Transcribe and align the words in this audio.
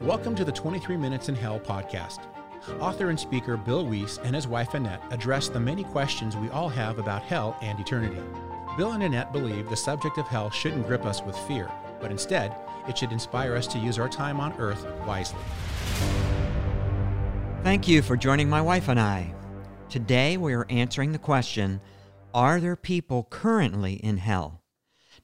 Welcome 0.00 0.36
to 0.36 0.44
the 0.44 0.52
23 0.52 0.96
Minutes 0.96 1.28
in 1.28 1.34
Hell 1.34 1.58
podcast. 1.58 2.20
Author 2.78 3.10
and 3.10 3.18
speaker 3.18 3.56
Bill 3.56 3.84
Wiese 3.84 4.18
and 4.18 4.32
his 4.32 4.46
wife 4.46 4.74
Annette 4.74 5.02
address 5.10 5.48
the 5.48 5.58
many 5.58 5.82
questions 5.82 6.36
we 6.36 6.48
all 6.50 6.68
have 6.68 7.00
about 7.00 7.22
hell 7.22 7.58
and 7.62 7.80
eternity. 7.80 8.20
Bill 8.76 8.92
and 8.92 9.02
Annette 9.02 9.32
believe 9.32 9.68
the 9.68 9.76
subject 9.76 10.16
of 10.16 10.28
hell 10.28 10.50
shouldn't 10.50 10.86
grip 10.86 11.04
us 11.04 11.20
with 11.22 11.36
fear, 11.36 11.68
but 12.00 12.12
instead, 12.12 12.54
it 12.86 12.96
should 12.96 13.10
inspire 13.10 13.56
us 13.56 13.66
to 13.66 13.78
use 13.80 13.98
our 13.98 14.08
time 14.08 14.38
on 14.38 14.52
earth 14.60 14.86
wisely. 15.04 15.40
Thank 17.64 17.88
you 17.88 18.00
for 18.00 18.16
joining 18.16 18.48
my 18.48 18.62
wife 18.62 18.88
and 18.88 19.00
I. 19.00 19.34
Today 19.88 20.36
we 20.36 20.54
are 20.54 20.66
answering 20.70 21.10
the 21.10 21.18
question 21.18 21.80
Are 22.32 22.60
there 22.60 22.76
people 22.76 23.26
currently 23.30 23.94
in 23.94 24.18
hell? 24.18 24.62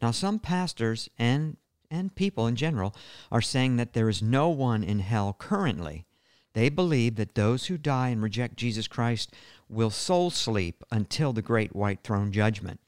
Now, 0.02 0.10
some 0.10 0.40
pastors 0.40 1.08
and, 1.16 1.58
and 1.94 2.14
people 2.14 2.46
in 2.46 2.56
general 2.56 2.94
are 3.30 3.40
saying 3.40 3.76
that 3.76 3.92
there 3.92 4.08
is 4.08 4.22
no 4.22 4.48
one 4.48 4.82
in 4.82 4.98
hell 4.98 5.34
currently. 5.38 6.04
They 6.52 6.68
believe 6.68 7.16
that 7.16 7.34
those 7.34 7.66
who 7.66 7.78
die 7.78 8.08
and 8.08 8.22
reject 8.22 8.56
Jesus 8.56 8.86
Christ 8.86 9.32
will 9.68 9.90
soul 9.90 10.30
sleep 10.30 10.84
until 10.90 11.32
the 11.32 11.42
great 11.42 11.74
white 11.74 12.02
throne 12.02 12.32
judgment. 12.32 12.80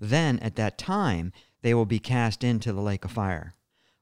Then, 0.00 0.38
at 0.38 0.56
that 0.56 0.78
time, 0.78 1.32
they 1.62 1.74
will 1.74 1.86
be 1.86 1.98
cast 1.98 2.44
into 2.44 2.72
the 2.72 2.80
lake 2.80 3.04
of 3.04 3.12
fire. 3.12 3.54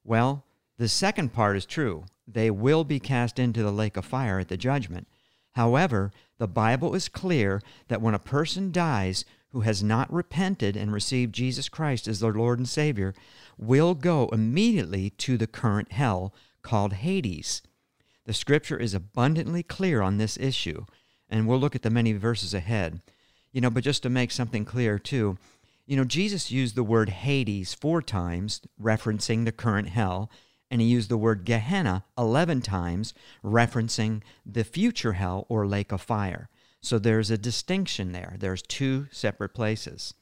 Well, 0.04 0.44
the 0.78 0.88
second 0.88 1.32
part 1.32 1.56
is 1.56 1.66
true. 1.66 2.04
They 2.26 2.50
will 2.50 2.84
be 2.84 3.00
cast 3.00 3.38
into 3.38 3.62
the 3.62 3.72
lake 3.72 3.96
of 3.96 4.04
fire 4.04 4.38
at 4.38 4.48
the 4.48 4.56
judgment. 4.56 5.08
However, 5.52 6.12
the 6.38 6.46
Bible 6.46 6.94
is 6.94 7.08
clear 7.08 7.60
that 7.88 8.00
when 8.00 8.14
a 8.14 8.18
person 8.18 8.70
dies 8.72 9.24
who 9.52 9.60
has 9.60 9.82
not 9.82 10.12
repented 10.12 10.76
and 10.76 10.92
received 10.92 11.34
Jesus 11.34 11.68
Christ 11.68 12.06
as 12.06 12.20
their 12.20 12.32
Lord 12.32 12.58
and 12.58 12.68
Savior 12.68 13.14
will 13.58 13.94
go 13.94 14.28
immediately 14.28 15.10
to 15.10 15.36
the 15.36 15.46
current 15.46 15.92
hell 15.92 16.34
called 16.62 16.94
Hades. 16.94 17.62
The 18.26 18.34
scripture 18.34 18.78
is 18.78 18.94
abundantly 18.94 19.62
clear 19.62 20.02
on 20.02 20.18
this 20.18 20.36
issue, 20.36 20.84
and 21.28 21.46
we'll 21.46 21.58
look 21.58 21.74
at 21.74 21.82
the 21.82 21.90
many 21.90 22.12
verses 22.12 22.54
ahead. 22.54 23.00
You 23.52 23.60
know, 23.60 23.70
but 23.70 23.84
just 23.84 24.02
to 24.04 24.10
make 24.10 24.30
something 24.30 24.64
clear 24.64 24.98
too, 24.98 25.38
you 25.86 25.96
know, 25.96 26.04
Jesus 26.04 26.52
used 26.52 26.76
the 26.76 26.84
word 26.84 27.08
Hades 27.08 27.74
four 27.74 28.00
times, 28.00 28.60
referencing 28.80 29.44
the 29.44 29.50
current 29.50 29.88
hell, 29.88 30.30
and 30.70 30.80
he 30.80 30.86
used 30.86 31.08
the 31.08 31.16
word 31.16 31.44
Gehenna 31.44 32.04
11 32.16 32.62
times, 32.62 33.12
referencing 33.42 34.22
the 34.46 34.62
future 34.62 35.14
hell 35.14 35.46
or 35.48 35.66
lake 35.66 35.90
of 35.90 36.00
fire. 36.00 36.48
So 36.80 36.98
there's 36.98 37.30
a 37.30 37.38
distinction 37.38 38.12
there. 38.12 38.36
There's 38.38 38.62
two 38.62 39.06
separate 39.10 39.54
places. 39.54 40.14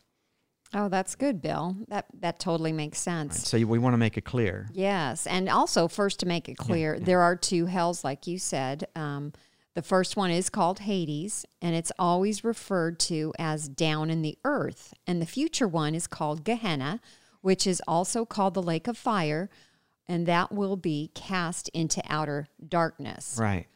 Oh, 0.75 0.89
that's 0.89 1.15
good, 1.15 1.41
Bill. 1.41 1.77
That 1.89 2.06
that 2.20 2.39
totally 2.39 2.73
makes 2.73 2.98
sense. 2.98 3.39
Right, 3.39 3.47
so 3.62 3.67
we 3.67 3.78
want 3.78 3.95
to 3.95 3.98
make 3.98 4.19
it 4.19 4.25
clear. 4.25 4.69
Yes, 4.73 5.27
and 5.27 5.48
also 5.48 5.89
first 5.89 6.20
to 6.20 6.27
make 6.27 6.48
it 6.48 6.56
clear, 6.56 6.95
yeah, 6.95 7.00
yeah. 7.00 7.06
there 7.06 7.20
are 7.23 7.37
two 7.37 7.67
hells, 7.67 8.05
like 8.05 8.27
you 8.27 8.39
said. 8.39 8.87
Um, 8.95 9.33
the 9.75 9.83
first 9.83 10.17
one 10.17 10.31
is 10.31 10.50
called 10.50 10.81
Hades, 10.81 11.47
and 11.62 11.75
it's 11.75 11.92
always 11.98 12.45
referred 12.45 12.98
to 13.00 13.33
as 13.39 13.69
down 13.69 14.11
in 14.11 14.22
the 14.22 14.37
earth. 14.45 14.93
And 15.06 15.22
the 15.22 15.27
future 15.27 15.69
one 15.69 15.95
is 15.95 16.06
called 16.06 16.45
Gehenna, 16.45 17.00
which 17.41 17.67
is 17.67 17.81
also 17.87 18.25
called 18.25 18.55
the 18.55 18.62
lake 18.62 18.89
of 18.89 18.98
fire, 18.98 19.48
and 20.06 20.27
that 20.27 20.53
will 20.53 20.77
be 20.77 21.12
cast 21.15 21.69
into 21.70 22.03
outer 22.09 22.48
darkness. 22.67 23.37
Right. 23.41 23.69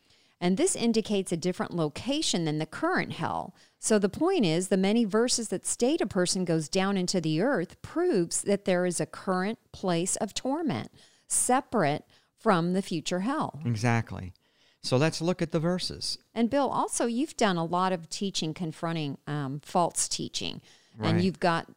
And 0.43 0.57
this 0.57 0.75
indicates 0.75 1.31
a 1.31 1.37
different 1.37 1.73
location 1.73 2.45
than 2.45 2.59
the 2.59 2.67
current 2.67 3.13
hell. 3.13 3.55
So 3.79 4.01
the 4.01 4.09
point 4.09 4.45
is, 4.45 4.69
the 4.69 4.77
many 4.77 5.05
verses 5.05 5.51
that 5.51 5.65
state 5.65 6.01
a 6.01 6.07
person 6.07 6.45
goes 6.45 6.69
down 6.69 6.97
into 6.97 7.21
the 7.21 7.41
earth 7.41 7.81
proves 7.81 8.43
that 8.43 8.65
there 8.65 8.85
is 8.85 9.01
a 9.01 9.07
current 9.07 9.61
place 9.71 10.17
of 10.17 10.35
torment 10.35 10.91
separate 11.29 12.05
from 12.37 12.73
the 12.73 12.83
future 12.83 13.21
hell. 13.21 13.61
Exactly. 13.65 14.33
So 14.83 14.97
let's 14.97 15.21
look 15.21 15.41
at 15.43 15.53
the 15.53 15.61
verses. 15.61 16.19
And 16.35 16.51
Bill, 16.51 16.69
also, 16.69 17.07
you've 17.07 17.37
done 17.37 17.57
a 17.57 17.65
lot 17.65 17.93
of 17.93 18.09
teaching 18.09 18.53
confronting 18.53 19.19
um, 19.29 19.61
false 19.65 20.09
teaching. 20.09 20.61
Right. 20.99 21.11
And 21.11 21.23
you've 21.23 21.39
got, 21.39 21.69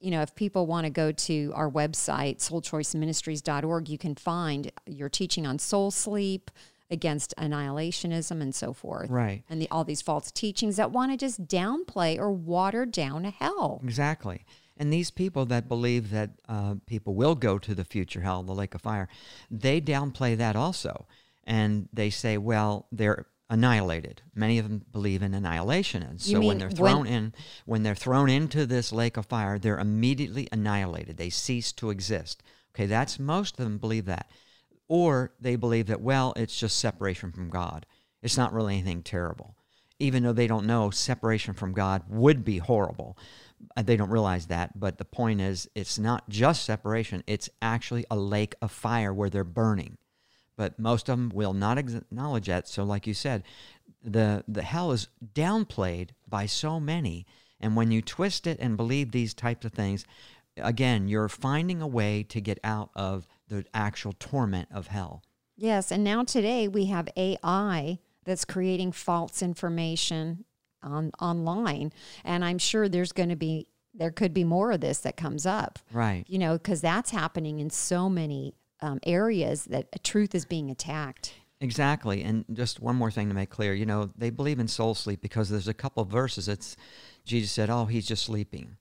you 0.00 0.10
know, 0.10 0.22
if 0.22 0.34
people 0.34 0.66
want 0.66 0.86
to 0.86 0.90
go 0.90 1.12
to 1.12 1.52
our 1.54 1.70
website, 1.70 2.38
soulchoiceministries.org, 2.38 3.88
you 3.88 3.96
can 3.96 4.16
find 4.16 4.72
your 4.86 5.08
teaching 5.08 5.46
on 5.46 5.60
soul 5.60 5.92
sleep, 5.92 6.50
against 6.90 7.34
annihilationism 7.38 8.40
and 8.40 8.54
so 8.54 8.72
forth. 8.72 9.10
Right. 9.10 9.42
And 9.48 9.60
the, 9.60 9.68
all 9.70 9.84
these 9.84 10.02
false 10.02 10.30
teachings 10.30 10.76
that 10.76 10.90
want 10.90 11.12
to 11.12 11.16
just 11.16 11.46
downplay 11.46 12.18
or 12.18 12.32
water 12.32 12.86
down 12.86 13.24
hell. 13.24 13.80
Exactly. 13.84 14.44
And 14.76 14.92
these 14.92 15.10
people 15.10 15.44
that 15.46 15.68
believe 15.68 16.10
that 16.10 16.30
uh, 16.48 16.76
people 16.86 17.14
will 17.14 17.34
go 17.34 17.58
to 17.58 17.74
the 17.74 17.84
future 17.84 18.20
hell, 18.20 18.42
the 18.42 18.54
lake 18.54 18.74
of 18.74 18.80
fire, 18.80 19.08
they 19.50 19.80
downplay 19.80 20.36
that 20.36 20.56
also. 20.56 21.06
And 21.44 21.88
they 21.92 22.10
say, 22.10 22.38
well, 22.38 22.86
they're 22.92 23.26
annihilated. 23.50 24.22
Many 24.34 24.58
of 24.58 24.68
them 24.68 24.84
believe 24.92 25.22
in 25.22 25.34
annihilation. 25.34 26.02
And 26.02 26.20
so 26.20 26.40
when 26.40 26.58
they're 26.58 26.70
thrown 26.70 27.04
when, 27.04 27.06
in 27.12 27.34
when 27.64 27.82
they're 27.82 27.94
thrown 27.94 28.28
into 28.28 28.66
this 28.66 28.92
lake 28.92 29.16
of 29.16 29.26
fire, 29.26 29.58
they're 29.58 29.78
immediately 29.78 30.48
annihilated. 30.52 31.16
They 31.16 31.30
cease 31.30 31.72
to 31.72 31.90
exist. 31.90 32.42
Okay, 32.74 32.86
that's 32.86 33.18
most 33.18 33.58
of 33.58 33.64
them 33.64 33.78
believe 33.78 34.04
that. 34.04 34.30
Or 34.88 35.32
they 35.40 35.56
believe 35.56 35.86
that, 35.86 36.00
well, 36.00 36.32
it's 36.36 36.58
just 36.58 36.78
separation 36.78 37.30
from 37.32 37.50
God. 37.50 37.86
It's 38.22 38.36
not 38.36 38.52
really 38.52 38.74
anything 38.74 39.02
terrible. 39.02 39.54
Even 39.98 40.22
though 40.22 40.32
they 40.32 40.46
don't 40.46 40.66
know 40.66 40.90
separation 40.90 41.54
from 41.54 41.72
God 41.72 42.02
would 42.08 42.44
be 42.44 42.58
horrible. 42.58 43.18
Uh, 43.76 43.82
they 43.82 43.96
don't 43.96 44.10
realize 44.10 44.46
that. 44.46 44.78
But 44.78 44.98
the 44.98 45.04
point 45.04 45.40
is, 45.40 45.68
it's 45.74 45.98
not 45.98 46.28
just 46.28 46.64
separation, 46.64 47.22
it's 47.26 47.50
actually 47.60 48.04
a 48.10 48.16
lake 48.16 48.54
of 48.62 48.70
fire 48.70 49.12
where 49.12 49.30
they're 49.30 49.44
burning. 49.44 49.98
But 50.56 50.78
most 50.78 51.08
of 51.08 51.18
them 51.18 51.30
will 51.32 51.54
not 51.54 51.78
acknowledge 51.78 52.46
that. 52.46 52.66
So, 52.68 52.82
like 52.82 53.06
you 53.06 53.14
said, 53.14 53.44
the, 54.02 54.44
the 54.48 54.62
hell 54.62 54.92
is 54.92 55.08
downplayed 55.34 56.10
by 56.28 56.46
so 56.46 56.80
many. 56.80 57.26
And 57.60 57.76
when 57.76 57.90
you 57.90 58.02
twist 58.02 58.46
it 58.46 58.58
and 58.60 58.76
believe 58.76 59.10
these 59.10 59.34
types 59.34 59.64
of 59.64 59.72
things, 59.72 60.04
again, 60.56 61.08
you're 61.08 61.28
finding 61.28 61.82
a 61.82 61.86
way 61.86 62.24
to 62.24 62.40
get 62.40 62.58
out 62.62 62.90
of 62.94 63.26
the 63.48 63.64
actual 63.74 64.12
torment 64.18 64.68
of 64.72 64.88
hell. 64.88 65.22
Yes, 65.56 65.90
and 65.90 66.04
now 66.04 66.22
today 66.24 66.68
we 66.68 66.86
have 66.86 67.08
AI 67.16 67.98
that's 68.24 68.44
creating 68.44 68.92
false 68.92 69.42
information 69.42 70.44
on 70.82 71.10
online, 71.20 71.92
and 72.24 72.44
I'm 72.44 72.58
sure 72.58 72.88
there's 72.88 73.12
going 73.12 73.30
to 73.30 73.36
be 73.36 73.68
there 73.94 74.10
could 74.12 74.32
be 74.32 74.44
more 74.44 74.70
of 74.70 74.80
this 74.80 74.98
that 74.98 75.16
comes 75.16 75.44
up. 75.44 75.78
Right. 75.92 76.24
You 76.28 76.38
know, 76.38 76.52
because 76.56 76.80
that's 76.80 77.10
happening 77.10 77.58
in 77.58 77.70
so 77.70 78.08
many 78.08 78.54
um, 78.80 79.00
areas 79.04 79.64
that 79.64 80.04
truth 80.04 80.34
is 80.34 80.44
being 80.44 80.70
attacked. 80.70 81.34
Exactly. 81.60 82.22
And 82.22 82.44
just 82.52 82.80
one 82.80 82.94
more 82.94 83.10
thing 83.10 83.28
to 83.28 83.34
make 83.34 83.50
clear, 83.50 83.74
you 83.74 83.86
know, 83.86 84.10
they 84.16 84.30
believe 84.30 84.60
in 84.60 84.68
soul 84.68 84.94
sleep 84.94 85.20
because 85.20 85.48
there's 85.48 85.66
a 85.66 85.74
couple 85.74 86.02
of 86.02 86.08
verses 86.08 86.48
it's 86.48 86.76
Jesus 87.24 87.50
said, 87.50 87.68
"Oh, 87.68 87.86
he's 87.86 88.06
just 88.06 88.24
sleeping." 88.24 88.76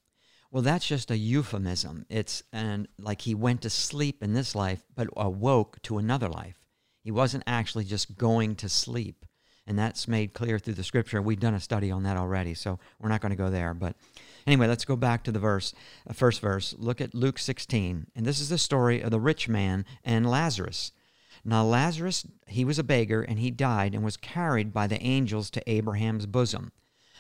Well, 0.52 0.63
that's 0.63 0.88
just 0.88 1.12
a 1.12 1.18
euphemism. 1.18 2.06
It's 2.09 2.44
and 2.53 2.88
like 2.97 3.22
he 3.22 3.35
went 3.35 3.62
to 3.63 3.69
sleep 3.69 4.24
in 4.24 4.34
this 4.34 4.56
life, 4.56 4.84
but 4.96 5.08
awoke 5.16 5.81
to 5.84 5.97
another 5.97 6.30
life. 6.30 6.58
He 7.03 7.12
wasn't 7.12 7.44
actually 7.47 7.84
just 7.84 8.18
going 8.18 8.56
to 8.56 8.69
sleep. 8.69 9.25
And 9.66 9.78
that's 9.78 10.07
made 10.07 10.34
clear 10.34 10.59
through 10.59 10.75
the 10.75 10.84
scripture. 10.84 11.22
We've 11.22 11.40
done 11.40 11.53
a 11.53 11.59
study 11.59 11.91
on 11.91 12.03
that 12.03 12.16
already, 12.16 12.53
so 12.53 12.80
we're 13.00 13.09
not 13.09 13.19
going 13.19 13.31
to 13.31 13.36
go 13.36 13.50
there. 13.50 13.74
But 13.74 13.97
anyway, 14.46 14.68
let's 14.68 14.86
go 14.86 14.96
back 14.96 15.24
to 15.24 15.31
the 15.31 15.40
verse, 15.40 15.74
uh, 16.09 16.13
first 16.13 16.40
verse. 16.40 16.74
Look 16.78 17.02
at 17.02 17.13
Luke 17.13 17.38
16. 17.38 18.07
And 18.16 18.25
this 18.25 18.40
is 18.40 18.47
the 18.47 18.57
story 18.57 19.02
of 19.02 19.12
the 19.12 19.19
rich 19.19 19.50
man 19.50 19.84
and 20.06 20.30
Lazarus. 20.30 20.94
Now, 21.44 21.66
Lazarus, 21.66 22.25
he 22.47 22.63
was 22.63 22.80
a 22.80 22.84
beggar, 22.84 23.22
and 23.22 23.40
he 23.40 23.52
died 23.52 23.94
and 23.94 24.03
was 24.03 24.18
carried 24.18 24.74
by 24.74 24.88
the 24.88 25.02
angels 25.02 25.50
to 25.52 25.69
Abraham's 25.69 26.25
bosom. 26.25 26.72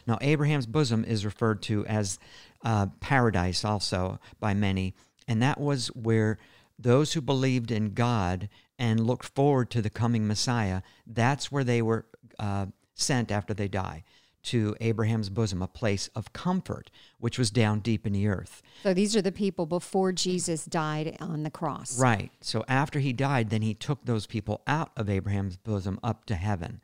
Now, 0.07 0.17
Abraham's 0.21 0.65
bosom 0.65 1.03
is 1.03 1.25
referred 1.25 1.61
to 1.63 1.85
as 1.85 2.17
uh, 2.63 2.87
paradise 3.01 3.65
also 3.65 4.19
by 4.39 4.53
many, 4.53 4.95
and 5.27 5.41
that 5.41 5.59
was 5.59 5.87
where 5.87 6.39
those 6.79 7.13
who 7.13 7.21
believed 7.21 7.71
in 7.71 7.93
God 7.93 8.49
and 8.79 9.05
looked 9.05 9.25
forward 9.25 9.69
to 9.71 9.81
the 9.81 9.89
coming 9.89 10.27
Messiah, 10.27 10.81
that's 11.05 11.51
where 11.51 11.63
they 11.63 11.81
were 11.81 12.05
uh, 12.39 12.67
sent 12.93 13.31
after 13.31 13.53
they 13.53 13.67
die 13.67 14.03
to 14.43 14.75
Abraham's 14.79 15.29
bosom, 15.29 15.61
a 15.61 15.67
place 15.67 16.09
of 16.15 16.31
comfort, 16.31 16.89
which 17.19 17.37
was 17.37 17.51
down 17.51 17.81
deep 17.81 18.07
in 18.07 18.13
the 18.13 18.27
earth. 18.27 18.61
So 18.81 18.93
these 18.93 19.13
are 19.15 19.21
the 19.21 19.31
people 19.31 19.65
before 19.65 20.13
Jesus 20.13 20.63
died 20.63 21.17
on 21.19 21.43
the 21.43 21.49
cross. 21.49 21.99
Right. 21.99 22.31
So 22.39 22.63
after 22.69 22.99
he 22.99 23.11
died, 23.11 23.49
then 23.49 23.61
he 23.61 23.73
took 23.73 24.05
those 24.05 24.25
people 24.25 24.61
out 24.65 24.91
of 24.95 25.09
Abraham's 25.09 25.57
bosom 25.57 25.99
up 26.01 26.25
to 26.25 26.35
heaven. 26.35 26.79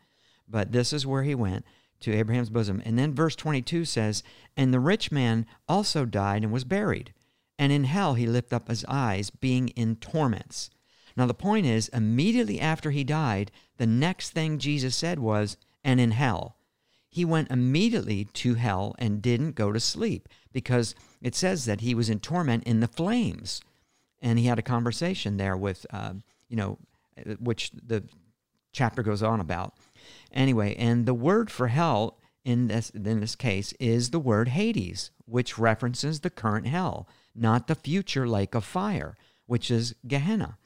But 0.46 0.74
this 0.74 0.92
is 0.92 1.08
where 1.08 1.24
he 1.24 1.36
went 1.36 1.64
to 2.04 2.14
Abraham's 2.14 2.50
bosom. 2.50 2.82
And 2.86 2.98
then 2.98 3.14
verse 3.14 3.36
22 3.36 3.86
says, 3.86 4.24
And 4.56 4.74
the 4.74 4.80
rich 4.80 5.12
man 5.12 5.46
also 5.68 6.06
died 6.06 6.44
and 6.44 6.52
was 6.52 6.64
buried. 6.64 7.14
And 7.58 7.72
in 7.72 7.86
hell 7.86 8.16
he 8.16 8.26
lifted 8.26 8.56
up 8.56 8.68
his 8.68 8.86
eyes, 8.88 9.30
being 9.30 9.70
in 9.70 9.96
torments. 9.98 10.70
Now, 11.16 11.26
the 11.28 11.34
point 11.34 11.66
is, 11.66 11.90
immediately 11.90 12.60
after 12.60 12.92
he 12.92 13.04
died, 13.04 13.52
the 13.78 13.86
next 13.86 14.32
thing 14.32 14.58
Jesus 14.58 14.96
said 14.96 15.20
was, 15.20 15.58
And 15.84 16.00
in 16.00 16.12
hell. 16.12 16.58
He 17.10 17.26
went 17.26 17.52
immediately 17.52 18.26
to 18.26 18.56
hell 18.56 18.96
and 18.98 19.22
didn't 19.22 19.52
go 19.52 19.72
to 19.72 19.80
sleep 19.80 20.28
because 20.52 20.96
it 21.22 21.36
says 21.36 21.66
that 21.66 21.82
he 21.82 21.94
was 21.94 22.10
in 22.10 22.20
torment 22.20 22.64
in 22.64 22.80
the 22.80 22.88
flames. 22.88 23.62
And 24.20 24.40
he 24.40 24.46
had 24.46 24.58
a 24.58 24.64
conversation 24.64 25.38
there 25.38 25.56
with, 25.56 25.86
uh, 25.92 26.14
you 26.50 26.58
know, 26.58 26.80
uh, 27.20 27.34
which 27.34 27.70
the 27.72 28.04
chapter 28.72 29.04
goes 29.04 29.22
on 29.22 29.40
about. 29.40 29.76
Anyway, 30.32 30.76
and 30.76 31.06
the 31.06 31.14
word 31.14 31.52
for 31.52 31.68
hell 31.68 32.20
in 32.46 32.68
this 32.68 32.90
in 32.90 33.20
this 33.20 33.36
case 33.36 33.74
is 33.80 34.10
the 34.10 34.20
word 34.20 34.50
Hades, 34.50 35.12
which 35.26 35.58
references 35.58 36.20
the 36.20 36.30
current 36.30 36.68
hell, 36.68 37.08
not 37.36 37.68
the 37.68 37.76
future 37.76 38.28
lake 38.28 38.56
of 38.56 38.66
fire, 38.66 39.16
which 39.46 39.72
is 39.72 39.96
Gehenna. 40.08 40.58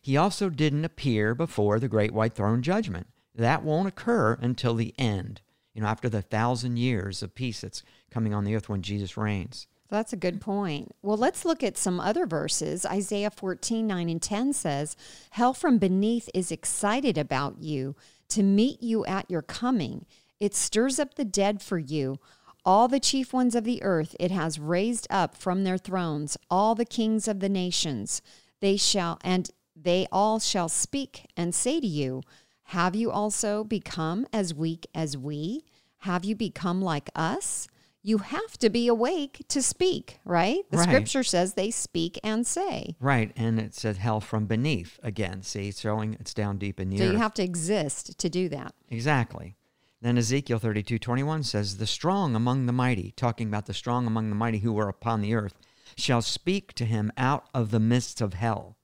He 0.00 0.16
also 0.16 0.50
didn't 0.50 0.84
appear 0.84 1.34
before 1.34 1.80
the 1.80 1.88
great 1.88 2.12
white 2.12 2.34
throne 2.34 2.62
judgment. 2.62 3.08
That 3.34 3.64
won't 3.64 3.88
occur 3.88 4.38
until 4.40 4.74
the 4.74 4.94
end, 4.98 5.40
you 5.74 5.82
know, 5.82 5.88
after 5.88 6.08
the 6.08 6.22
thousand 6.22 6.78
years 6.78 7.22
of 7.22 7.34
peace 7.34 7.60
that's 7.60 7.82
coming 8.10 8.32
on 8.32 8.44
the 8.44 8.54
earth 8.54 8.68
when 8.68 8.82
Jesus 8.82 9.16
reigns. 9.16 9.66
That's 9.88 10.12
a 10.12 10.16
good 10.16 10.40
point. 10.40 10.94
Well, 11.02 11.16
let's 11.16 11.44
look 11.44 11.62
at 11.62 11.76
some 11.76 12.00
other 12.00 12.26
verses. 12.26 12.84
Isaiah 12.84 13.30
14, 13.30 13.86
9 13.86 14.08
and 14.08 14.22
10 14.22 14.52
says, 14.52 14.96
Hell 15.30 15.54
from 15.54 15.78
beneath 15.78 16.28
is 16.34 16.50
excited 16.50 17.16
about 17.16 17.58
you 17.60 17.94
to 18.28 18.42
meet 18.42 18.82
you 18.82 19.04
at 19.06 19.30
your 19.30 19.42
coming. 19.42 20.06
It 20.40 20.54
stirs 20.54 20.98
up 20.98 21.14
the 21.14 21.24
dead 21.24 21.62
for 21.62 21.78
you. 21.78 22.18
All 22.64 22.88
the 22.88 23.00
chief 23.00 23.32
ones 23.32 23.54
of 23.54 23.64
the 23.64 23.82
earth 23.82 24.16
it 24.18 24.30
has 24.30 24.58
raised 24.58 25.06
up 25.08 25.36
from 25.36 25.64
their 25.64 25.78
thrones, 25.78 26.36
all 26.50 26.74
the 26.74 26.84
kings 26.84 27.28
of 27.28 27.40
the 27.40 27.48
nations. 27.48 28.22
They 28.60 28.76
shall, 28.76 29.18
and 29.22 29.50
they 29.74 30.06
all 30.10 30.40
shall 30.40 30.68
speak 30.68 31.26
and 31.36 31.54
say 31.54 31.80
to 31.80 31.86
you, 31.86 32.22
Have 32.64 32.96
you 32.96 33.10
also 33.10 33.62
become 33.62 34.26
as 34.32 34.52
weak 34.52 34.86
as 34.94 35.16
we? 35.16 35.64
Have 35.98 36.24
you 36.24 36.34
become 36.34 36.82
like 36.82 37.10
us? 37.14 37.68
You 38.06 38.18
have 38.18 38.56
to 38.58 38.70
be 38.70 38.86
awake 38.86 39.44
to 39.48 39.60
speak, 39.60 40.20
right? 40.24 40.60
The 40.70 40.76
Right. 40.76 40.88
scripture 40.88 41.24
says 41.24 41.54
they 41.54 41.72
speak 41.72 42.20
and 42.22 42.46
say. 42.46 42.94
Right, 43.00 43.32
and 43.34 43.58
it 43.58 43.74
says 43.74 43.96
hell 43.96 44.20
from 44.20 44.46
beneath 44.46 45.00
again. 45.02 45.42
See, 45.42 45.66
it's 45.66 45.80
showing 45.80 46.14
it's 46.20 46.32
down 46.32 46.56
deep 46.56 46.78
in 46.78 46.90
the 46.90 46.98
So 46.98 47.04
earth. 47.06 47.12
you 47.14 47.18
have 47.18 47.34
to 47.34 47.42
exist 47.42 48.16
to 48.16 48.28
do 48.30 48.48
that. 48.50 48.76
Exactly. 48.90 49.56
Then 50.00 50.18
Ezekiel 50.18 50.60
thirty-two 50.60 51.00
twenty-one 51.00 51.42
says, 51.42 51.78
The 51.78 51.86
strong 51.88 52.36
among 52.36 52.66
the 52.66 52.72
mighty, 52.72 53.10
talking 53.16 53.48
about 53.48 53.66
the 53.66 53.74
strong 53.74 54.06
among 54.06 54.28
the 54.28 54.36
mighty 54.36 54.58
who 54.58 54.72
were 54.72 54.88
upon 54.88 55.20
the 55.20 55.34
earth, 55.34 55.58
shall 55.96 56.22
speak 56.22 56.74
to 56.74 56.84
him 56.84 57.10
out 57.16 57.48
of 57.52 57.72
the 57.72 57.80
midst 57.80 58.20
of 58.20 58.34
hell. 58.34 58.76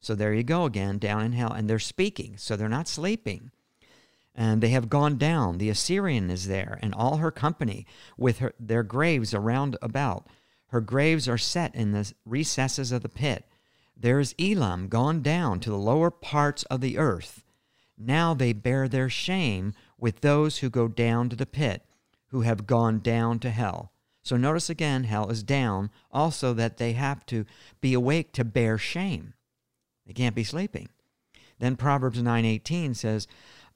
So 0.00 0.14
there 0.14 0.32
you 0.32 0.44
go 0.44 0.66
again, 0.66 0.98
down 0.98 1.22
in 1.24 1.32
hell. 1.32 1.50
And 1.50 1.68
they're 1.68 1.80
speaking, 1.80 2.36
so 2.36 2.54
they're 2.54 2.68
not 2.68 2.86
sleeping. 2.86 3.50
And 4.38 4.62
they 4.62 4.68
have 4.68 4.88
gone 4.88 5.18
down. 5.18 5.58
The 5.58 5.68
Assyrian 5.68 6.30
is 6.30 6.46
there, 6.46 6.78
and 6.80 6.94
all 6.94 7.16
her 7.16 7.32
company, 7.32 7.84
with 8.16 8.38
her, 8.38 8.54
their 8.60 8.84
graves 8.84 9.34
around 9.34 9.76
about. 9.82 10.28
Her 10.68 10.80
graves 10.80 11.28
are 11.28 11.36
set 11.36 11.74
in 11.74 11.90
the 11.90 12.12
recesses 12.24 12.92
of 12.92 13.02
the 13.02 13.08
pit. 13.08 13.46
There 13.96 14.20
is 14.20 14.36
Elam 14.38 14.86
gone 14.86 15.22
down 15.22 15.58
to 15.60 15.70
the 15.70 15.76
lower 15.76 16.12
parts 16.12 16.62
of 16.64 16.80
the 16.80 16.98
earth. 16.98 17.42
Now 17.98 18.32
they 18.32 18.52
bear 18.52 18.86
their 18.86 19.10
shame 19.10 19.74
with 19.98 20.20
those 20.20 20.58
who 20.58 20.70
go 20.70 20.86
down 20.86 21.28
to 21.30 21.36
the 21.36 21.44
pit, 21.44 21.82
who 22.28 22.42
have 22.42 22.64
gone 22.64 23.00
down 23.00 23.40
to 23.40 23.50
hell. 23.50 23.90
So 24.22 24.36
notice 24.36 24.70
again, 24.70 25.02
hell 25.02 25.30
is 25.30 25.42
down. 25.42 25.90
Also, 26.12 26.54
that 26.54 26.76
they 26.76 26.92
have 26.92 27.26
to 27.26 27.44
be 27.80 27.92
awake 27.92 28.32
to 28.34 28.44
bear 28.44 28.78
shame. 28.78 29.34
They 30.06 30.12
can't 30.12 30.36
be 30.36 30.44
sleeping. 30.44 30.90
Then 31.58 31.74
Proverbs 31.74 32.22
9:18 32.22 32.94
says, 32.94 33.26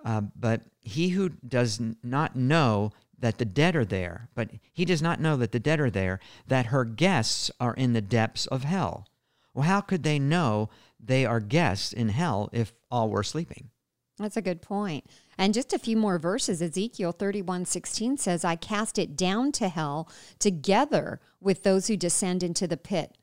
uh, 0.05 0.23
"But 0.37 0.63
he 0.81 1.11
who 1.11 1.31
does 1.31 1.81
not 2.03 2.37
know 2.37 2.93
that 3.19 3.39
the 3.39 3.45
dead 3.45 3.77
are 3.77 3.85
there, 3.85 4.29
but 4.35 4.51
he 4.73 4.85
does 4.85 5.03
not 5.03 5.21
know 5.21 5.37
that 5.37 5.53
the 5.53 5.61
dead 5.61 5.81
are 5.81 5.91
there, 5.91 6.19
that 6.49 6.67
her 6.67 6.85
guests 6.85 7.51
are 7.61 7.75
in 7.75 7.93
the 7.93 8.01
depths 8.01 8.47
of 8.47 8.65
hell." 8.65 9.07
Well, 9.55 9.65
how 9.65 9.81
could 9.81 10.03
they 10.03 10.19
know 10.19 10.71
they 10.99 11.27
are 11.27 11.41
guests 11.41 11.93
in 11.93 12.09
hell 12.09 12.49
if 12.53 12.73
all 12.91 13.11
were 13.11 13.23
sleeping? 13.23 13.71
That's 14.19 14.37
a 14.37 14.43
good 14.43 14.63
point. 14.63 15.05
And 15.39 15.55
just 15.55 15.73
a 15.73 15.79
few 15.79 15.97
more 15.97 16.19
verses. 16.19 16.63
Ezekiel 16.63 17.13
31 17.13 17.65
16 17.65 18.19
says, 18.19 18.45
I 18.45 18.57
cast 18.57 18.99
it 18.99 19.17
down 19.17 19.53
to 19.53 19.69
hell 19.69 20.09
together 20.39 21.21
with 21.41 21.63
those 21.63 21.89
who 21.89 21.97
descend 21.97 22.43
into 22.43 22.67
the 22.67 22.77
pit, 22.77 23.17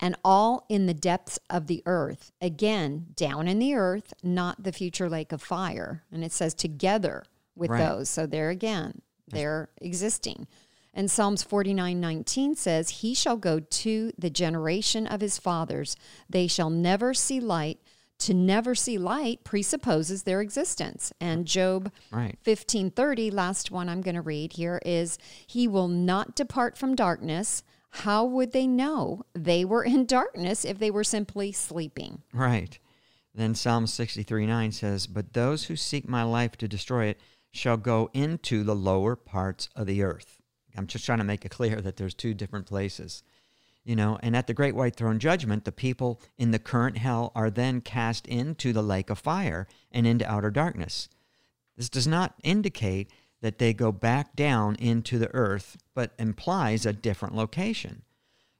and 0.00 0.16
all 0.24 0.64
in 0.68 0.86
the 0.86 0.94
depths 0.94 1.38
of 1.50 1.66
the 1.66 1.82
earth. 1.86 2.32
Again, 2.40 3.08
down 3.14 3.46
in 3.46 3.58
the 3.58 3.74
earth, 3.74 4.14
not 4.22 4.62
the 4.62 4.72
future 4.72 5.08
lake 5.08 5.30
of 5.30 5.42
fire. 5.42 6.04
And 6.10 6.24
it 6.24 6.32
says 6.32 6.54
together 6.54 7.22
with 7.54 7.70
Right. 7.70 7.86
those. 7.86 8.08
So 8.08 8.26
there 8.26 8.48
again, 8.50 9.02
they're 9.28 9.68
existing. 9.80 10.46
And 10.94 11.10
Psalms 11.10 11.42
49 11.42 12.00
19 12.00 12.56
says, 12.56 12.90
He 12.90 13.14
shall 13.14 13.36
go 13.36 13.60
to 13.60 14.12
the 14.18 14.30
generation 14.30 15.06
of 15.06 15.20
his 15.20 15.38
fathers. 15.38 15.96
They 16.28 16.46
shall 16.46 16.70
never 16.70 17.14
see 17.14 17.38
light. 17.38 17.78
To 18.20 18.34
never 18.34 18.74
see 18.74 18.98
light 18.98 19.44
presupposes 19.44 20.24
their 20.24 20.42
existence. 20.42 21.10
And 21.22 21.46
Job 21.46 21.90
Right. 22.10 22.36
1530, 22.44 23.30
last 23.30 23.70
one 23.70 23.88
I'm 23.88 24.02
going 24.02 24.14
to 24.14 24.20
read 24.20 24.54
here 24.54 24.80
is, 24.84 25.16
He 25.46 25.66
will 25.68 25.88
not 25.88 26.34
depart 26.34 26.76
from 26.76 26.94
darkness. 26.94 27.62
How 27.90 28.24
would 28.24 28.52
they 28.52 28.66
know 28.66 29.24
they 29.34 29.64
were 29.64 29.84
in 29.84 30.06
darkness 30.06 30.64
if 30.64 30.78
they 30.78 30.90
were 30.90 31.04
simply 31.04 31.52
sleeping? 31.52 32.22
Right. 32.32 32.78
Then 33.34 33.54
Psalm 33.54 33.86
63 33.86 34.46
9 34.46 34.72
says, 34.72 35.06
But 35.06 35.32
those 35.32 35.64
who 35.64 35.76
seek 35.76 36.08
my 36.08 36.22
life 36.22 36.56
to 36.58 36.68
destroy 36.68 37.06
it 37.06 37.20
shall 37.52 37.76
go 37.76 38.10
into 38.12 38.62
the 38.64 38.74
lower 38.74 39.16
parts 39.16 39.68
of 39.74 39.86
the 39.86 40.02
earth. 40.02 40.40
I'm 40.76 40.86
just 40.86 41.04
trying 41.04 41.18
to 41.18 41.24
make 41.24 41.44
it 41.44 41.50
clear 41.50 41.80
that 41.80 41.96
there's 41.96 42.14
two 42.14 42.34
different 42.34 42.66
places. 42.66 43.22
You 43.84 43.96
know, 43.96 44.18
and 44.22 44.36
at 44.36 44.46
the 44.46 44.54
great 44.54 44.74
white 44.74 44.94
throne 44.94 45.18
judgment, 45.18 45.64
the 45.64 45.72
people 45.72 46.20
in 46.38 46.50
the 46.50 46.58
current 46.58 46.98
hell 46.98 47.32
are 47.34 47.50
then 47.50 47.80
cast 47.80 48.26
into 48.26 48.72
the 48.72 48.82
lake 48.82 49.10
of 49.10 49.18
fire 49.18 49.66
and 49.90 50.06
into 50.06 50.30
outer 50.30 50.50
darkness. 50.50 51.08
This 51.76 51.88
does 51.88 52.06
not 52.06 52.34
indicate 52.44 53.10
that 53.40 53.58
they 53.58 53.72
go 53.72 53.90
back 53.92 54.36
down 54.36 54.76
into 54.76 55.18
the 55.18 55.32
earth, 55.34 55.76
but 55.94 56.12
implies 56.18 56.84
a 56.84 56.92
different 56.92 57.34
location. 57.34 58.02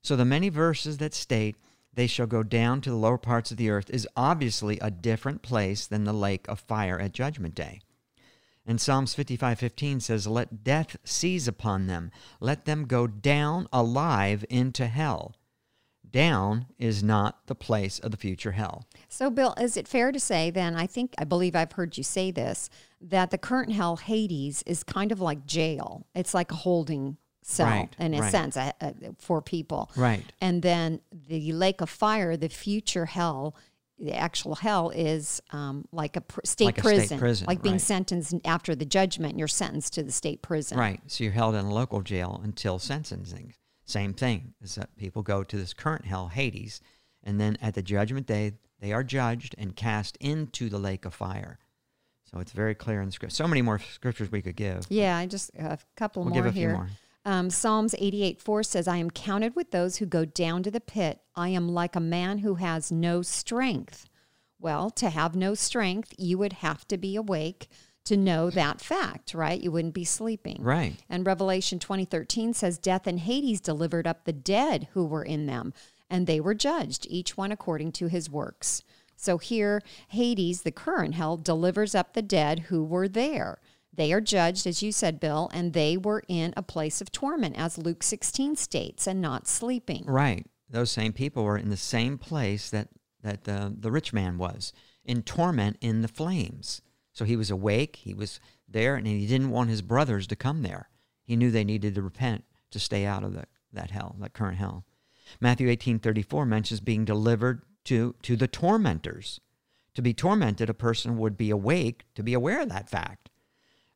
So 0.02 0.16
the 0.16 0.24
many 0.24 0.48
verses 0.48 0.98
that 0.98 1.14
state 1.14 1.56
they 1.92 2.06
shall 2.06 2.26
go 2.26 2.42
down 2.42 2.80
to 2.82 2.90
the 2.90 2.96
lower 2.96 3.18
parts 3.18 3.50
of 3.50 3.56
the 3.56 3.68
earth 3.68 3.90
is 3.90 4.08
obviously 4.16 4.78
a 4.78 4.90
different 4.90 5.42
place 5.42 5.86
than 5.86 6.04
the 6.04 6.12
lake 6.12 6.46
of 6.48 6.60
fire 6.60 6.98
at 7.00 7.12
judgment 7.12 7.54
day. 7.54 7.80
And 8.64 8.80
Psalms 8.80 9.14
55:15 9.14 10.00
says, 10.00 10.26
"Let 10.26 10.62
death 10.62 10.96
seize 11.04 11.48
upon 11.48 11.86
them; 11.86 12.12
let 12.38 12.64
them 12.64 12.86
go 12.86 13.06
down 13.06 13.66
alive 13.72 14.44
into 14.48 14.86
hell." 14.86 15.34
Down 16.12 16.66
is 16.78 17.02
not 17.02 17.46
the 17.46 17.54
place 17.54 17.98
of 17.98 18.10
the 18.10 18.16
future 18.16 18.52
hell. 18.52 18.86
So, 19.08 19.30
Bill, 19.30 19.54
is 19.60 19.76
it 19.76 19.86
fair 19.88 20.12
to 20.12 20.20
say 20.20 20.50
then? 20.50 20.74
I 20.76 20.86
think, 20.86 21.14
I 21.18 21.24
believe 21.24 21.54
I've 21.54 21.72
heard 21.72 21.96
you 21.96 22.04
say 22.04 22.30
this 22.30 22.68
that 23.02 23.30
the 23.30 23.38
current 23.38 23.72
hell, 23.72 23.96
Hades, 23.96 24.62
is 24.66 24.84
kind 24.84 25.10
of 25.10 25.20
like 25.20 25.46
jail. 25.46 26.06
It's 26.14 26.34
like 26.34 26.52
a 26.52 26.56
holding 26.56 27.16
cell 27.42 27.66
Right, 27.66 27.88
in 27.98 28.14
a 28.14 28.20
right. 28.20 28.30
sense 28.30 28.56
uh, 28.56 28.72
uh, 28.80 28.92
for 29.18 29.40
people. 29.40 29.90
Right. 29.96 30.24
And 30.40 30.62
then 30.62 31.00
the 31.10 31.52
lake 31.52 31.80
of 31.80 31.88
fire, 31.88 32.36
the 32.36 32.48
future 32.50 33.06
hell, 33.06 33.56
the 33.98 34.14
actual 34.14 34.54
hell 34.54 34.90
is 34.90 35.40
um, 35.50 35.86
like 35.92 36.16
a 36.16 36.20
pr- 36.22 36.40
state, 36.44 36.66
Like 36.66 36.78
a 36.78 36.80
state 36.80 36.96
prison, 36.98 37.18
prison, 37.18 37.46
like 37.46 37.62
being 37.62 37.74
right. 37.74 37.80
sentenced 37.80 38.34
after 38.44 38.74
the 38.74 38.84
judgment. 38.84 39.38
You're 39.38 39.48
sentenced 39.48 39.94
to 39.94 40.02
the 40.02 40.12
state 40.12 40.42
prison. 40.42 40.78
Right. 40.78 41.00
So 41.06 41.24
you're 41.24 41.32
held 41.32 41.54
in 41.54 41.66
a 41.66 41.72
local 41.72 42.02
jail 42.02 42.40
until 42.42 42.78
sentencing. 42.78 43.54
Same 43.90 44.14
thing 44.14 44.54
is 44.62 44.76
that 44.76 44.96
people 44.96 45.22
go 45.22 45.42
to 45.42 45.56
this 45.56 45.74
current 45.74 46.04
hell, 46.04 46.28
Hades, 46.28 46.80
and 47.24 47.40
then 47.40 47.58
at 47.60 47.74
the 47.74 47.82
judgment 47.82 48.26
day, 48.26 48.52
they 48.78 48.92
are 48.92 49.02
judged 49.02 49.54
and 49.58 49.74
cast 49.74 50.16
into 50.20 50.68
the 50.68 50.78
lake 50.78 51.04
of 51.04 51.12
fire. 51.12 51.58
So 52.30 52.38
it's 52.38 52.52
very 52.52 52.74
clear 52.76 53.00
in 53.00 53.06
the 53.06 53.12
script. 53.12 53.34
So 53.34 53.48
many 53.48 53.62
more 53.62 53.80
scriptures 53.80 54.30
we 54.30 54.42
could 54.42 54.54
give. 54.54 54.86
Yeah, 54.88 55.16
I 55.16 55.26
just 55.26 55.50
a 55.58 55.78
couple 55.96 56.22
We'll 56.22 56.32
more 56.32 56.42
give 56.42 56.46
a 56.46 56.52
few 56.52 56.68
here. 56.68 56.72
more. 56.74 56.88
Um, 57.24 57.50
Psalms 57.50 57.94
88 57.98 58.40
4 58.40 58.62
says, 58.62 58.88
I 58.88 58.96
am 58.96 59.10
counted 59.10 59.56
with 59.56 59.72
those 59.72 59.96
who 59.96 60.06
go 60.06 60.24
down 60.24 60.62
to 60.62 60.70
the 60.70 60.80
pit. 60.80 61.20
I 61.34 61.48
am 61.48 61.68
like 61.68 61.96
a 61.96 62.00
man 62.00 62.38
who 62.38 62.54
has 62.54 62.92
no 62.92 63.22
strength. 63.22 64.06
Well, 64.58 64.90
to 64.90 65.10
have 65.10 65.34
no 65.34 65.54
strength, 65.54 66.14
you 66.16 66.38
would 66.38 66.54
have 66.54 66.86
to 66.88 66.96
be 66.96 67.16
awake 67.16 67.68
to 68.04 68.16
know 68.16 68.50
that 68.50 68.80
fact, 68.80 69.34
right? 69.34 69.60
You 69.60 69.70
wouldn't 69.70 69.94
be 69.94 70.04
sleeping. 70.04 70.58
Right. 70.60 70.96
And 71.08 71.26
Revelation 71.26 71.78
2013 71.78 72.54
says, 72.54 72.78
Death 72.78 73.06
and 73.06 73.20
Hades 73.20 73.60
delivered 73.60 74.06
up 74.06 74.24
the 74.24 74.32
dead 74.32 74.88
who 74.92 75.04
were 75.04 75.24
in 75.24 75.46
them, 75.46 75.72
and 76.08 76.26
they 76.26 76.40
were 76.40 76.54
judged, 76.54 77.06
each 77.08 77.36
one 77.36 77.52
according 77.52 77.92
to 77.92 78.08
his 78.08 78.30
works. 78.30 78.82
So 79.16 79.36
here, 79.38 79.82
Hades, 80.08 80.62
the 80.62 80.72
current 80.72 81.14
hell, 81.14 81.36
delivers 81.36 81.94
up 81.94 82.14
the 82.14 82.22
dead 82.22 82.60
who 82.68 82.82
were 82.82 83.06
there. 83.06 83.60
They 83.92 84.12
are 84.12 84.20
judged, 84.20 84.66
as 84.66 84.82
you 84.82 84.92
said, 84.92 85.20
Bill, 85.20 85.50
and 85.52 85.72
they 85.72 85.96
were 85.96 86.22
in 86.26 86.54
a 86.56 86.62
place 86.62 87.00
of 87.00 87.12
torment, 87.12 87.56
as 87.58 87.76
Luke 87.76 88.02
16 88.02 88.56
states, 88.56 89.06
and 89.06 89.20
not 89.20 89.46
sleeping. 89.46 90.04
Right. 90.06 90.46
Those 90.70 90.90
same 90.90 91.12
people 91.12 91.44
were 91.44 91.58
in 91.58 91.68
the 91.68 91.76
same 91.76 92.16
place 92.16 92.70
that, 92.70 92.88
that 93.22 93.44
the, 93.44 93.74
the 93.76 93.90
rich 93.90 94.12
man 94.12 94.38
was, 94.38 94.72
in 95.04 95.22
torment 95.22 95.76
in 95.80 96.00
the 96.00 96.08
flames. 96.08 96.80
So 97.20 97.26
he 97.26 97.36
was 97.36 97.50
awake, 97.50 97.96
he 97.96 98.14
was 98.14 98.40
there, 98.66 98.96
and 98.96 99.06
he 99.06 99.26
didn't 99.26 99.50
want 99.50 99.68
his 99.68 99.82
brothers 99.82 100.26
to 100.28 100.36
come 100.36 100.62
there. 100.62 100.88
He 101.22 101.36
knew 101.36 101.50
they 101.50 101.64
needed 101.64 101.94
to 101.96 102.00
repent 102.00 102.44
to 102.70 102.78
stay 102.78 103.04
out 103.04 103.24
of 103.24 103.34
the, 103.34 103.44
that 103.74 103.90
hell, 103.90 104.16
that 104.20 104.32
current 104.32 104.56
hell. 104.56 104.86
Matthew 105.38 105.68
18:34 105.68 106.48
mentions 106.48 106.80
being 106.80 107.04
delivered 107.04 107.60
to, 107.84 108.14
to 108.22 108.36
the 108.36 108.48
tormentors, 108.48 109.38
to 109.92 110.00
be 110.00 110.14
tormented, 110.14 110.70
a 110.70 110.72
person 110.72 111.18
would 111.18 111.36
be 111.36 111.50
awake 111.50 112.06
to 112.14 112.22
be 112.22 112.32
aware 112.32 112.62
of 112.62 112.70
that 112.70 112.88
fact. 112.88 113.28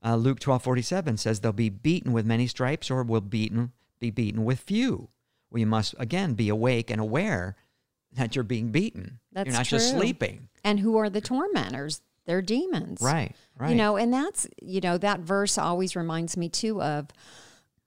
Uh, 0.05 0.17
Luke 0.17 0.39
twelve 0.39 0.63
forty 0.63 0.83
seven 0.83 1.17
says 1.17 1.41
they'll 1.41 1.55
be 1.55 1.71
beaten 1.71 2.13
with 2.13 2.27
many 2.27 2.47
stripes 2.47 2.91
or 2.91 3.03
will 3.05 3.23
beaten 3.23 3.73
be 4.01 4.11
beaten 4.11 4.45
with 4.45 4.61
few. 4.61 5.09
We 5.51 5.65
must 5.65 5.95
again 5.99 6.35
be 6.35 6.51
awake 6.51 6.91
and 6.91 7.01
aware 7.01 7.57
that 8.13 8.37
you're 8.37 8.45
being 8.45 8.69
beaten. 8.69 9.21
That's 9.33 9.47
you're 9.47 9.57
not 9.57 9.65
just 9.65 9.89
sleeping. 9.93 10.51
And 10.63 10.81
who 10.81 10.99
are 10.99 11.09
the 11.09 11.23
tormentors? 11.23 12.03
They're 12.27 12.43
demons. 12.43 13.01
Right. 13.01 13.35
Right. 13.57 13.71
You 13.71 13.77
know, 13.77 13.97
and 13.97 14.13
that's, 14.13 14.47
you 14.61 14.81
know, 14.81 14.99
that 14.99 15.21
verse 15.21 15.59
always 15.59 15.95
reminds 15.95 16.37
me 16.37 16.49
too 16.49 16.83
of, 16.83 17.09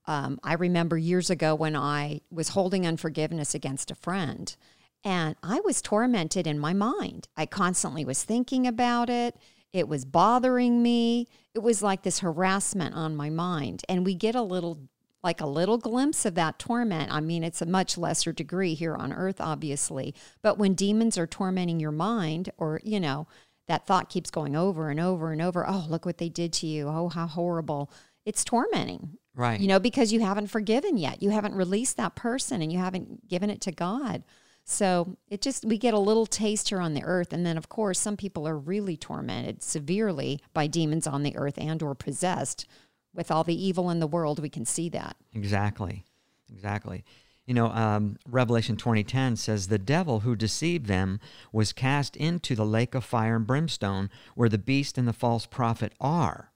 um, 0.06 0.40
I 0.42 0.54
remember 0.54 0.96
years 0.96 1.28
ago 1.28 1.54
when 1.54 1.76
I 1.76 2.22
was 2.30 2.50
holding 2.50 2.86
unforgiveness 2.86 3.54
against 3.54 3.90
a 3.90 3.94
friend 3.94 4.56
and 5.04 5.36
I 5.42 5.60
was 5.60 5.82
tormented 5.82 6.46
in 6.46 6.58
my 6.58 6.72
mind. 6.72 7.28
I 7.36 7.44
constantly 7.46 8.04
was 8.04 8.24
thinking 8.24 8.66
about 8.66 9.10
it. 9.10 9.36
It 9.72 9.86
was 9.86 10.06
bothering 10.06 10.82
me. 10.82 11.28
It 11.54 11.58
was 11.58 11.82
like 11.82 12.02
this 12.02 12.20
harassment 12.20 12.94
on 12.94 13.14
my 13.16 13.28
mind. 13.28 13.82
And 13.88 14.06
we 14.06 14.14
get 14.14 14.34
a 14.34 14.42
little, 14.42 14.88
like 15.22 15.42
a 15.42 15.46
little 15.46 15.76
glimpse 15.76 16.24
of 16.24 16.34
that 16.36 16.58
torment. 16.58 17.12
I 17.12 17.20
mean, 17.20 17.44
it's 17.44 17.60
a 17.60 17.66
much 17.66 17.98
lesser 17.98 18.32
degree 18.32 18.72
here 18.72 18.94
on 18.94 19.12
earth, 19.12 19.40
obviously. 19.40 20.14
But 20.40 20.56
when 20.56 20.72
demons 20.72 21.18
are 21.18 21.26
tormenting 21.26 21.80
your 21.80 21.92
mind, 21.92 22.50
or, 22.56 22.80
you 22.82 22.98
know, 22.98 23.28
that 23.68 23.86
thought 23.86 24.08
keeps 24.08 24.30
going 24.30 24.56
over 24.56 24.90
and 24.90 24.98
over 24.98 25.30
and 25.30 25.40
over. 25.40 25.64
Oh, 25.68 25.86
look 25.88 26.04
what 26.04 26.18
they 26.18 26.28
did 26.28 26.52
to 26.54 26.66
you. 26.66 26.88
Oh, 26.88 27.08
how 27.08 27.26
horrible. 27.26 27.90
It's 28.24 28.44
tormenting. 28.44 29.18
Right. 29.34 29.60
You 29.60 29.68
know, 29.68 29.78
because 29.78 30.12
you 30.12 30.20
haven't 30.20 30.48
forgiven 30.48 30.96
yet. 30.96 31.22
You 31.22 31.30
haven't 31.30 31.54
released 31.54 31.96
that 31.96 32.16
person 32.16 32.60
and 32.60 32.72
you 32.72 32.78
haven't 32.78 33.28
given 33.28 33.50
it 33.50 33.60
to 33.62 33.72
God. 33.72 34.24
So 34.64 35.16
it 35.28 35.40
just, 35.40 35.64
we 35.64 35.78
get 35.78 35.94
a 35.94 35.98
little 35.98 36.26
taste 36.26 36.70
here 36.70 36.80
on 36.80 36.94
the 36.94 37.04
earth. 37.04 37.32
And 37.32 37.46
then, 37.46 37.56
of 37.56 37.68
course, 37.68 38.00
some 38.00 38.16
people 38.16 38.48
are 38.48 38.58
really 38.58 38.96
tormented 38.96 39.62
severely 39.62 40.40
by 40.52 40.66
demons 40.66 41.06
on 41.06 41.22
the 41.22 41.36
earth 41.36 41.56
and 41.56 41.82
or 41.82 41.94
possessed. 41.94 42.66
With 43.14 43.30
all 43.30 43.44
the 43.44 43.66
evil 43.66 43.90
in 43.90 44.00
the 44.00 44.06
world, 44.06 44.38
we 44.38 44.50
can 44.50 44.64
see 44.66 44.88
that. 44.90 45.16
Exactly. 45.32 46.04
Exactly. 46.52 47.04
You 47.48 47.54
know, 47.54 47.68
um, 47.68 48.18
Revelation 48.28 48.76
2010 48.76 49.36
says 49.36 49.68
the 49.68 49.78
devil 49.78 50.20
who 50.20 50.36
deceived 50.36 50.84
them 50.84 51.18
was 51.50 51.72
cast 51.72 52.14
into 52.14 52.54
the 52.54 52.66
lake 52.66 52.94
of 52.94 53.06
fire 53.06 53.36
and 53.36 53.46
brimstone 53.46 54.10
where 54.34 54.50
the 54.50 54.58
beast 54.58 54.98
and 54.98 55.08
the 55.08 55.14
false 55.14 55.46
prophet 55.46 55.94
are, 55.98 56.52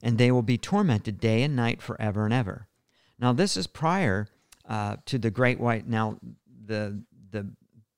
and 0.00 0.18
they 0.18 0.30
will 0.30 0.42
be 0.42 0.56
tormented 0.56 1.18
day 1.18 1.42
and 1.42 1.56
night 1.56 1.82
forever 1.82 2.26
and 2.26 2.32
ever. 2.32 2.68
Now, 3.18 3.32
this 3.32 3.56
is 3.56 3.66
prior 3.66 4.28
uh, 4.68 4.98
to 5.06 5.18
the 5.18 5.32
great 5.32 5.58
white. 5.58 5.88
Now, 5.88 6.20
the 6.64 7.02
the 7.32 7.48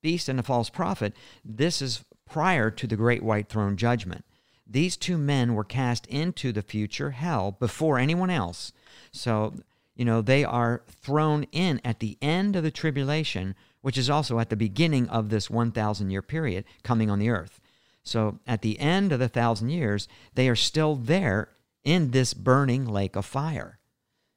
beast 0.00 0.26
and 0.30 0.38
the 0.38 0.42
false 0.42 0.70
prophet. 0.70 1.12
This 1.44 1.82
is 1.82 2.02
prior 2.26 2.70
to 2.70 2.86
the 2.86 2.96
great 2.96 3.22
white 3.22 3.50
throne 3.50 3.76
judgment. 3.76 4.24
These 4.66 4.96
two 4.96 5.18
men 5.18 5.54
were 5.54 5.64
cast 5.64 6.06
into 6.06 6.50
the 6.50 6.62
future 6.62 7.10
hell 7.10 7.52
before 7.60 7.98
anyone 7.98 8.30
else. 8.30 8.72
So 9.12 9.52
you 9.94 10.04
know, 10.04 10.22
they 10.22 10.44
are 10.44 10.82
thrown 10.88 11.44
in 11.52 11.80
at 11.84 12.00
the 12.00 12.16
end 12.22 12.56
of 12.56 12.62
the 12.62 12.70
tribulation, 12.70 13.54
which 13.82 13.98
is 13.98 14.08
also 14.08 14.38
at 14.38 14.48
the 14.48 14.56
beginning 14.56 15.08
of 15.08 15.28
this 15.28 15.50
1,000 15.50 16.10
year 16.10 16.22
period 16.22 16.64
coming 16.82 17.10
on 17.10 17.18
the 17.18 17.28
earth. 17.28 17.60
So 18.02 18.40
at 18.46 18.62
the 18.62 18.80
end 18.80 19.12
of 19.12 19.20
the 19.20 19.28
thousand 19.28 19.70
years, 19.70 20.08
they 20.34 20.48
are 20.48 20.56
still 20.56 20.96
there 20.96 21.50
in 21.84 22.10
this 22.10 22.34
burning 22.34 22.86
lake 22.86 23.16
of 23.16 23.26
fire. 23.26 23.78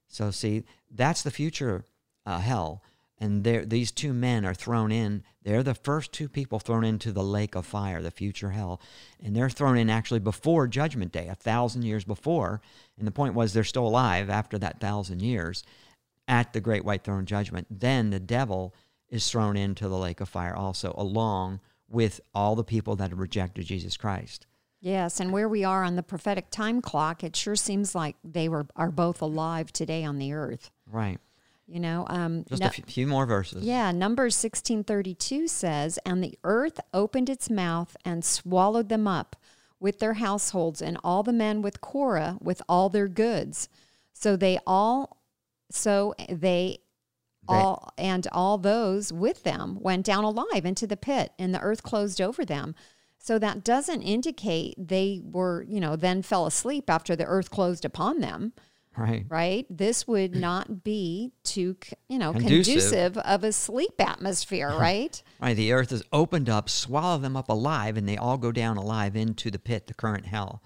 So, 0.07 0.31
see, 0.31 0.63
that's 0.89 1.23
the 1.23 1.31
future 1.31 1.85
uh, 2.25 2.39
hell. 2.39 2.81
And 3.17 3.43
these 3.43 3.91
two 3.91 4.13
men 4.13 4.45
are 4.45 4.53
thrown 4.53 4.91
in. 4.91 5.23
They're 5.41 5.63
the 5.63 5.73
first 5.73 6.11
two 6.11 6.27
people 6.27 6.59
thrown 6.59 6.83
into 6.83 7.13
the 7.13 7.23
lake 7.23 7.55
of 7.55 7.65
fire, 7.65 8.01
the 8.01 8.11
future 8.11 8.49
hell. 8.51 8.81
And 9.23 9.35
they're 9.35 9.49
thrown 9.49 9.77
in 9.77 9.89
actually 9.89 10.19
before 10.19 10.67
Judgment 10.67 11.13
Day, 11.13 11.27
a 11.27 11.35
thousand 11.35 11.83
years 11.83 12.03
before. 12.03 12.61
And 12.97 13.07
the 13.07 13.11
point 13.11 13.33
was 13.33 13.53
they're 13.53 13.63
still 13.63 13.87
alive 13.87 14.29
after 14.29 14.57
that 14.57 14.81
thousand 14.81 15.21
years 15.21 15.63
at 16.27 16.51
the 16.51 16.59
great 16.59 16.83
white 16.83 17.03
throne 17.03 17.25
judgment. 17.25 17.67
Then 17.69 18.09
the 18.09 18.19
devil 18.19 18.75
is 19.09 19.29
thrown 19.29 19.55
into 19.55 19.87
the 19.87 19.97
lake 19.97 20.19
of 20.19 20.27
fire 20.27 20.55
also, 20.55 20.93
along 20.97 21.61
with 21.87 22.19
all 22.33 22.55
the 22.55 22.63
people 22.63 22.95
that 22.97 23.11
have 23.11 23.19
rejected 23.19 23.65
Jesus 23.65 23.95
Christ. 23.95 24.47
Yes, 24.81 25.19
and 25.19 25.31
where 25.31 25.47
we 25.47 25.63
are 25.63 25.83
on 25.83 25.95
the 25.95 26.03
prophetic 26.03 26.49
time 26.49 26.81
clock, 26.81 27.23
it 27.23 27.35
sure 27.35 27.55
seems 27.55 27.95
like 27.95 28.17
they 28.23 28.49
were 28.49 28.67
are 28.75 28.91
both 28.91 29.21
alive 29.21 29.71
today 29.71 30.03
on 30.03 30.19
the 30.19 30.33
earth. 30.33 30.69
Right. 30.85 31.19
You 31.67 31.79
know, 31.79 32.05
um, 32.09 32.45
just 32.47 32.61
no, 32.61 32.67
a 32.67 32.71
few 32.71 33.07
more 33.07 33.25
verses. 33.25 33.63
Yeah, 33.63 33.91
Numbers 33.91 34.35
sixteen 34.35 34.83
thirty 34.83 35.15
two 35.15 35.47
says, 35.47 35.97
"And 36.05 36.23
the 36.23 36.37
earth 36.43 36.79
opened 36.93 37.29
its 37.29 37.49
mouth 37.49 37.97
and 38.05 38.23
swallowed 38.23 38.89
them 38.89 39.07
up, 39.07 39.35
with 39.79 39.99
their 39.99 40.13
households, 40.13 40.81
and 40.81 40.97
all 41.03 41.23
the 41.23 41.33
men 41.33 41.61
with 41.61 41.81
Korah 41.81 42.37
with 42.39 42.61
all 42.69 42.89
their 42.89 43.07
goods. 43.07 43.67
So 44.13 44.35
they 44.35 44.59
all, 44.65 45.17
so 45.71 46.13
they." 46.29 46.79
all 47.47 47.93
and 47.95 48.25
all 48.31 48.57
those 48.57 49.13
with 49.13 49.43
them 49.43 49.77
went 49.79 50.03
down 50.03 50.23
alive 50.23 50.65
into 50.65 50.87
the 50.87 50.97
pit 50.97 51.31
and 51.37 51.53
the 51.53 51.61
earth 51.61 51.83
closed 51.83 52.19
over 52.19 52.43
them 52.43 52.73
so 53.19 53.37
that 53.37 53.63
doesn't 53.63 54.01
indicate 54.01 54.73
they 54.79 55.21
were 55.23 55.63
you 55.69 55.79
know 55.79 55.95
then 55.95 56.23
fell 56.23 56.47
asleep 56.47 56.89
after 56.89 57.15
the 57.15 57.25
earth 57.25 57.51
closed 57.51 57.85
upon 57.85 58.19
them 58.19 58.51
Right. 58.97 59.25
Right. 59.27 59.65
This 59.69 60.07
would 60.07 60.35
not 60.35 60.83
be 60.83 61.33
too, 61.43 61.75
you 62.07 62.17
know, 62.17 62.31
conducive, 62.31 62.65
conducive 62.65 63.17
of 63.17 63.43
a 63.43 63.51
sleep 63.51 63.99
atmosphere, 63.99 64.69
right? 64.77 65.21
right. 65.41 65.55
The 65.55 65.73
earth 65.73 65.91
is 65.91 66.03
opened 66.13 66.49
up, 66.49 66.69
swallow 66.69 67.17
them 67.17 67.35
up 67.35 67.49
alive, 67.49 67.97
and 67.97 68.07
they 68.07 68.17
all 68.17 68.37
go 68.37 68.51
down 68.51 68.77
alive 68.77 69.15
into 69.15 69.51
the 69.51 69.59
pit, 69.59 69.87
the 69.87 69.93
current 69.93 70.25
hell. 70.25 70.61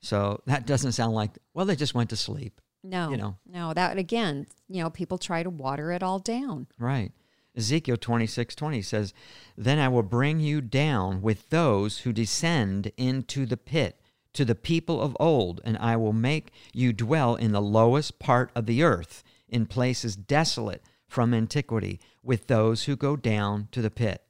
So 0.00 0.42
that 0.46 0.66
doesn't 0.66 0.92
sound 0.92 1.14
like, 1.14 1.38
well, 1.54 1.66
they 1.66 1.76
just 1.76 1.94
went 1.94 2.10
to 2.10 2.16
sleep. 2.16 2.60
No. 2.82 3.10
You 3.10 3.16
know, 3.16 3.36
no, 3.46 3.72
that 3.72 3.96
again, 3.96 4.46
you 4.68 4.82
know, 4.82 4.90
people 4.90 5.16
try 5.16 5.42
to 5.42 5.50
water 5.50 5.90
it 5.92 6.02
all 6.02 6.18
down. 6.18 6.66
Right. 6.78 7.12
Ezekiel 7.56 7.96
26 7.96 8.54
20 8.54 8.82
says, 8.82 9.14
Then 9.56 9.78
I 9.78 9.88
will 9.88 10.02
bring 10.02 10.40
you 10.40 10.60
down 10.60 11.22
with 11.22 11.48
those 11.50 12.00
who 12.00 12.12
descend 12.12 12.92
into 12.96 13.46
the 13.46 13.56
pit 13.56 14.00
to 14.34 14.44
the 14.44 14.54
people 14.54 15.00
of 15.00 15.16
old, 15.18 15.60
and 15.64 15.78
I 15.78 15.96
will 15.96 16.12
make 16.12 16.52
you 16.72 16.92
dwell 16.92 17.34
in 17.34 17.52
the 17.52 17.62
lowest 17.62 18.18
part 18.18 18.50
of 18.54 18.66
the 18.66 18.82
earth, 18.82 19.24
in 19.48 19.66
places 19.66 20.16
desolate 20.16 20.82
from 21.08 21.32
antiquity, 21.32 22.00
with 22.22 22.46
those 22.46 22.84
who 22.84 22.96
go 22.96 23.16
down 23.16 23.68
to 23.72 23.80
the 23.80 23.90
pit. 23.90 24.22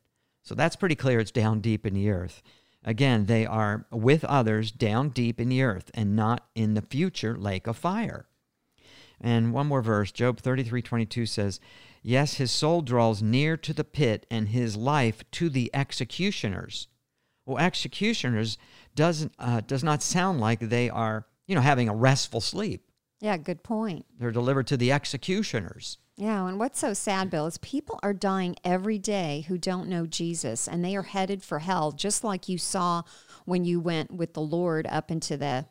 So 0.43 0.55
that's 0.55 0.77
pretty 0.77 0.95
clear. 0.95 1.21
It's 1.21 1.31
down 1.31 1.61
deep 1.61 1.87
in 1.87 1.95
the 1.95 2.11
earth. 2.11 2.43
Again, 2.85 3.27
they 3.27 3.47
are 3.47 3.87
with 3.91 4.25
others 4.25 4.71
down 4.71 5.09
deep 5.09 5.41
in 5.41 5.49
the 5.49 5.63
earth 5.63 5.91
and 5.95 6.15
not 6.15 6.47
in 6.55 6.75
the 6.75 6.83
future 6.83 7.37
lake 7.37 7.67
of 7.67 7.79
fire. 7.79 8.27
And 9.21 9.55
one 9.55 9.69
more 9.69 9.81
verse, 9.81 10.13
Job 10.13 10.39
33 10.39 10.83
22 10.83 11.25
says, 11.25 11.61
Yes, 12.03 12.35
his 12.35 12.51
soul 12.51 12.83
draws 12.83 13.23
near 13.23 13.57
to 13.57 13.73
the 13.73 13.85
pit 13.85 14.27
and 14.31 14.49
his 14.49 14.77
life 14.77 15.25
to 15.33 15.49
the 15.49 15.71
executioners. 15.73 16.89
Well, 17.47 17.59
executioners 17.59 18.59
doesn't 18.95 19.33
uh, 19.39 19.61
does 19.61 19.85
not 19.85 20.03
sound 20.03 20.41
like 20.41 20.61
they 20.61 20.91
are 20.91 21.27
you 21.47 21.55
know 21.55 21.61
having 21.61 21.89
a 21.89 21.95
restful 21.95 22.41
sleep. 22.41 22.91
Yeah, 23.21 23.37
good 23.37 23.63
point. 23.63 24.07
They're 24.19 24.31
delivered 24.31 24.67
to 24.69 24.77
the 24.77 24.93
executioners. 24.93 25.99
Yeah, 26.17 26.47
and 26.47 26.61
what's 26.61 26.79
so 26.79 26.95
sad, 26.95 27.29
Bill, 27.29 27.47
is 27.47 27.59
people 27.59 27.99
are 28.03 28.15
dying 28.15 28.55
every 28.63 28.99
day 28.99 29.45
who 29.49 29.59
don't 29.59 29.89
know 29.89 30.07
Jesus, 30.07 30.69
and 30.69 30.85
they 30.85 30.95
are 30.95 31.03
headed 31.03 31.43
for 31.43 31.59
hell, 31.59 31.91
just 31.91 32.23
like 32.23 32.49
you 32.49 32.57
saw 32.57 33.03
when 33.47 33.65
you 33.65 33.81
went 33.81 34.13
with 34.13 34.35
the 34.35 34.41
Lord 34.41 34.87
up 34.89 35.11
into 35.11 35.37
the 35.37 35.67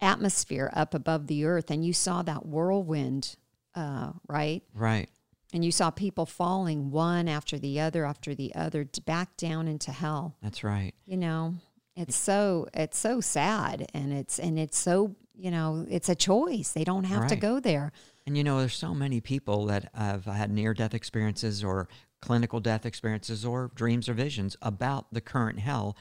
atmosphere 0.00 0.70
up 0.72 0.94
above 0.94 1.26
the 1.26 1.44
earth, 1.44 1.70
and 1.70 1.84
you 1.84 1.92
saw 1.92 2.22
that 2.22 2.46
whirlwind, 2.46 3.36
uh, 3.74 4.12
right? 4.28 4.62
Right. 4.72 5.08
And 5.52 5.64
you 5.64 5.72
saw 5.72 5.90
people 5.90 6.26
falling 6.26 6.90
one 6.90 7.26
after 7.26 7.58
the 7.58 7.80
other 7.80 8.04
after 8.04 8.34
the 8.34 8.54
other 8.54 8.86
back 9.06 9.36
down 9.36 9.66
into 9.66 9.92
hell. 9.92 10.36
That's 10.42 10.62
right. 10.62 10.94
You 11.06 11.16
know, 11.16 11.54
it's 11.96 12.16
so 12.16 12.68
it's 12.74 12.98
so 12.98 13.20
sad 13.20 13.86
and 13.94 14.12
it's 14.12 14.38
and 14.38 14.58
it's 14.58 14.78
so, 14.78 15.16
you 15.34 15.50
know, 15.50 15.86
it's 15.88 16.08
a 16.08 16.14
choice. 16.14 16.72
They 16.72 16.84
don't 16.84 17.04
have 17.04 17.22
right. 17.22 17.28
to 17.30 17.36
go 17.36 17.60
there. 17.60 17.92
And 18.26 18.36
you 18.36 18.44
know, 18.44 18.58
there's 18.58 18.76
so 18.76 18.94
many 18.94 19.20
people 19.20 19.66
that 19.66 19.90
have 19.94 20.26
had 20.26 20.50
near 20.50 20.74
death 20.74 20.92
experiences 20.92 21.64
or 21.64 21.88
clinical 22.20 22.60
death 22.60 22.84
experiences 22.84 23.44
or 23.44 23.70
dreams 23.74 24.08
or 24.08 24.12
visions 24.12 24.56
about 24.60 25.06
the 25.12 25.20
current 25.20 25.60
hell 25.60 25.96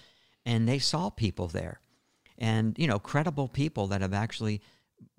and 0.46 0.68
they 0.68 0.80
saw 0.80 1.10
people 1.10 1.48
there. 1.48 1.82
And 2.38 2.78
you 2.78 2.88
know, 2.88 3.00
credible 3.00 3.48
people 3.48 3.88
that 3.88 4.02
have 4.02 4.14
actually 4.14 4.62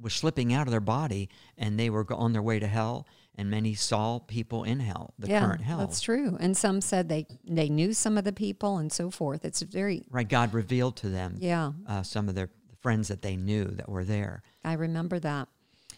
was 0.00 0.14
slipping 0.14 0.52
out 0.52 0.66
of 0.66 0.70
their 0.70 0.80
body 0.80 1.28
and 1.56 1.78
they 1.78 1.90
were 1.90 2.06
on 2.12 2.32
their 2.32 2.42
way 2.42 2.58
to 2.58 2.66
hell 2.66 3.06
and 3.38 3.49
many 3.49 3.73
saw 3.73 4.18
people 4.18 4.64
in 4.64 4.80
hell, 4.80 5.14
the 5.18 5.28
yeah, 5.28 5.40
current 5.40 5.62
hell. 5.62 5.78
That's 5.78 6.00
true. 6.00 6.37
And 6.40 6.56
some 6.56 6.80
said 6.80 7.08
they 7.08 7.26
they 7.47 7.68
knew 7.68 7.92
some 7.92 8.18
of 8.18 8.25
the 8.25 8.32
people 8.32 8.78
and 8.78 8.92
so 8.92 9.11
forth. 9.11 9.44
It's 9.44 9.62
very 9.62 10.04
right. 10.11 10.28
God 10.28 10.52
revealed 10.52 10.97
to 10.97 11.08
them, 11.08 11.37
yeah, 11.38 11.73
uh, 11.87 12.02
some 12.02 12.28
of 12.28 12.35
their 12.35 12.50
friends 12.80 13.08
that 13.08 13.23
they 13.23 13.37
knew 13.37 13.64
that 13.64 13.88
were 13.88 14.04
there. 14.04 14.42
I 14.64 14.73
remember 14.73 15.20
that. 15.20 15.49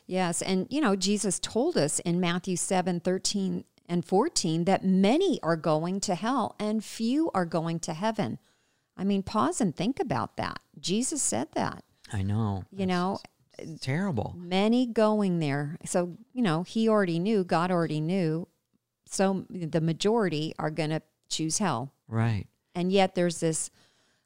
Yes, 0.06 0.42
and 0.42 0.66
you 0.70 0.82
know 0.82 0.94
Jesus 0.96 1.38
told 1.38 1.78
us 1.78 1.98
in 2.00 2.20
Matthew 2.20 2.56
seven 2.56 3.00
thirteen 3.00 3.64
and 3.88 4.04
fourteen 4.04 4.66
that 4.66 4.84
many 4.84 5.40
are 5.42 5.56
going 5.56 6.00
to 6.00 6.14
hell 6.14 6.56
and 6.60 6.84
few 6.84 7.30
are 7.32 7.46
going 7.46 7.80
to 7.80 7.94
heaven. 7.94 8.38
I 8.98 9.04
mean, 9.04 9.22
pause 9.22 9.62
and 9.62 9.74
think 9.74 9.98
about 9.98 10.36
that. 10.36 10.58
Jesus 10.78 11.22
said 11.22 11.48
that. 11.54 11.84
I 12.12 12.22
know. 12.22 12.64
You 12.70 12.84
know, 12.84 13.20
terrible. 13.80 14.34
many 14.36 14.86
going 14.86 15.38
there. 15.38 15.76
So, 15.84 16.16
you 16.32 16.42
know, 16.42 16.62
he 16.62 16.88
already 16.88 17.18
knew, 17.18 17.44
God 17.44 17.70
already 17.70 18.00
knew. 18.00 18.48
So 19.06 19.44
the 19.50 19.80
majority 19.80 20.54
are 20.58 20.70
going 20.70 20.90
to 20.90 21.02
choose 21.28 21.58
hell. 21.58 21.92
Right. 22.08 22.46
And 22.74 22.92
yet 22.92 23.14
there's 23.14 23.40
this 23.40 23.70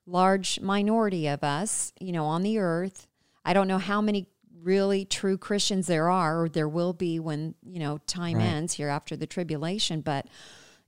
large 0.06 0.60
minority 0.60 1.26
of 1.28 1.42
us, 1.42 1.92
you 1.98 2.12
know, 2.12 2.26
on 2.26 2.42
the 2.42 2.58
earth. 2.58 3.06
I 3.44 3.52
don't 3.54 3.68
know 3.68 3.78
how 3.78 4.00
many 4.00 4.26
really 4.62 5.04
true 5.04 5.36
Christians 5.36 5.86
there 5.86 6.08
are 6.10 6.42
or 6.42 6.48
there 6.48 6.68
will 6.68 6.92
be 6.92 7.18
when, 7.20 7.54
you 7.62 7.78
know, 7.78 7.98
time 8.06 8.36
Right. 8.36 8.44
ends 8.44 8.74
here 8.74 8.88
after 8.88 9.16
the 9.16 9.26
tribulation, 9.26 10.00
but 10.00 10.26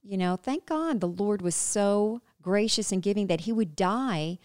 you 0.02 0.16
know, 0.16 0.36
thank 0.36 0.66
God 0.66 1.00
the 1.00 1.08
Lord 1.08 1.42
was 1.42 1.56
so 1.56 2.22
gracious 2.40 2.92
and 2.92 3.02
giving 3.02 3.26
that 3.26 3.40
he 3.40 3.52
would 3.52 3.74
die 3.74 4.38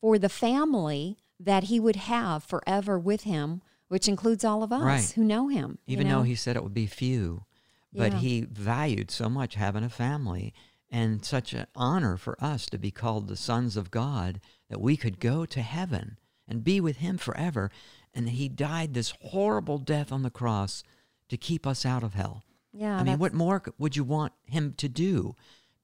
for 0.00 0.16
the 0.16 0.28
family 0.28 1.18
that 1.40 1.64
he 1.64 1.78
would 1.80 1.96
have 1.96 2.42
forever 2.44 2.98
with 2.98 3.22
him, 3.22 3.62
which 3.88 4.08
includes 4.08 4.44
all 4.44 4.62
of 4.62 4.72
us 4.72 4.82
Right. 4.82 5.10
who 5.10 5.24
know 5.24 5.48
him. 5.48 5.78
you 5.86 5.92
Even 5.94 6.08
know? 6.08 6.18
though 6.18 6.22
he 6.24 6.34
said 6.34 6.56
it 6.56 6.62
would 6.62 6.74
be 6.74 6.86
few, 6.86 7.44
but 7.92 8.12
Yeah. 8.12 8.18
he 8.18 8.40
valued 8.42 9.10
so 9.10 9.28
much 9.28 9.54
having 9.54 9.84
a 9.84 9.88
family 9.88 10.52
and 10.90 11.24
such 11.24 11.52
an 11.52 11.66
honor 11.74 12.16
for 12.16 12.42
us 12.42 12.66
to 12.66 12.78
be 12.78 12.90
called 12.90 13.28
the 13.28 13.36
sons 13.36 13.76
of 13.76 13.90
God 13.90 14.40
that 14.68 14.80
we 14.80 14.96
could 14.96 15.20
go 15.20 15.44
to 15.46 15.62
heaven 15.62 16.18
and 16.46 16.64
be 16.64 16.80
with 16.80 16.96
him 16.98 17.18
forever. 17.18 17.70
And 18.14 18.30
he 18.30 18.48
died 18.48 18.94
this 18.94 19.12
horrible 19.20 19.78
death 19.78 20.10
on 20.10 20.22
the 20.22 20.30
cross 20.30 20.82
to 21.28 21.36
keep 21.36 21.66
us 21.66 21.84
out 21.86 22.02
of 22.02 22.14
hell. 22.14 22.42
yeah, 22.72 22.96
I 22.98 23.02
mean, 23.02 23.18
what 23.18 23.32
more 23.34 23.62
would 23.78 23.96
you 23.96 24.04
want 24.04 24.32
him 24.44 24.72
to 24.74 24.88
do? 24.88 25.34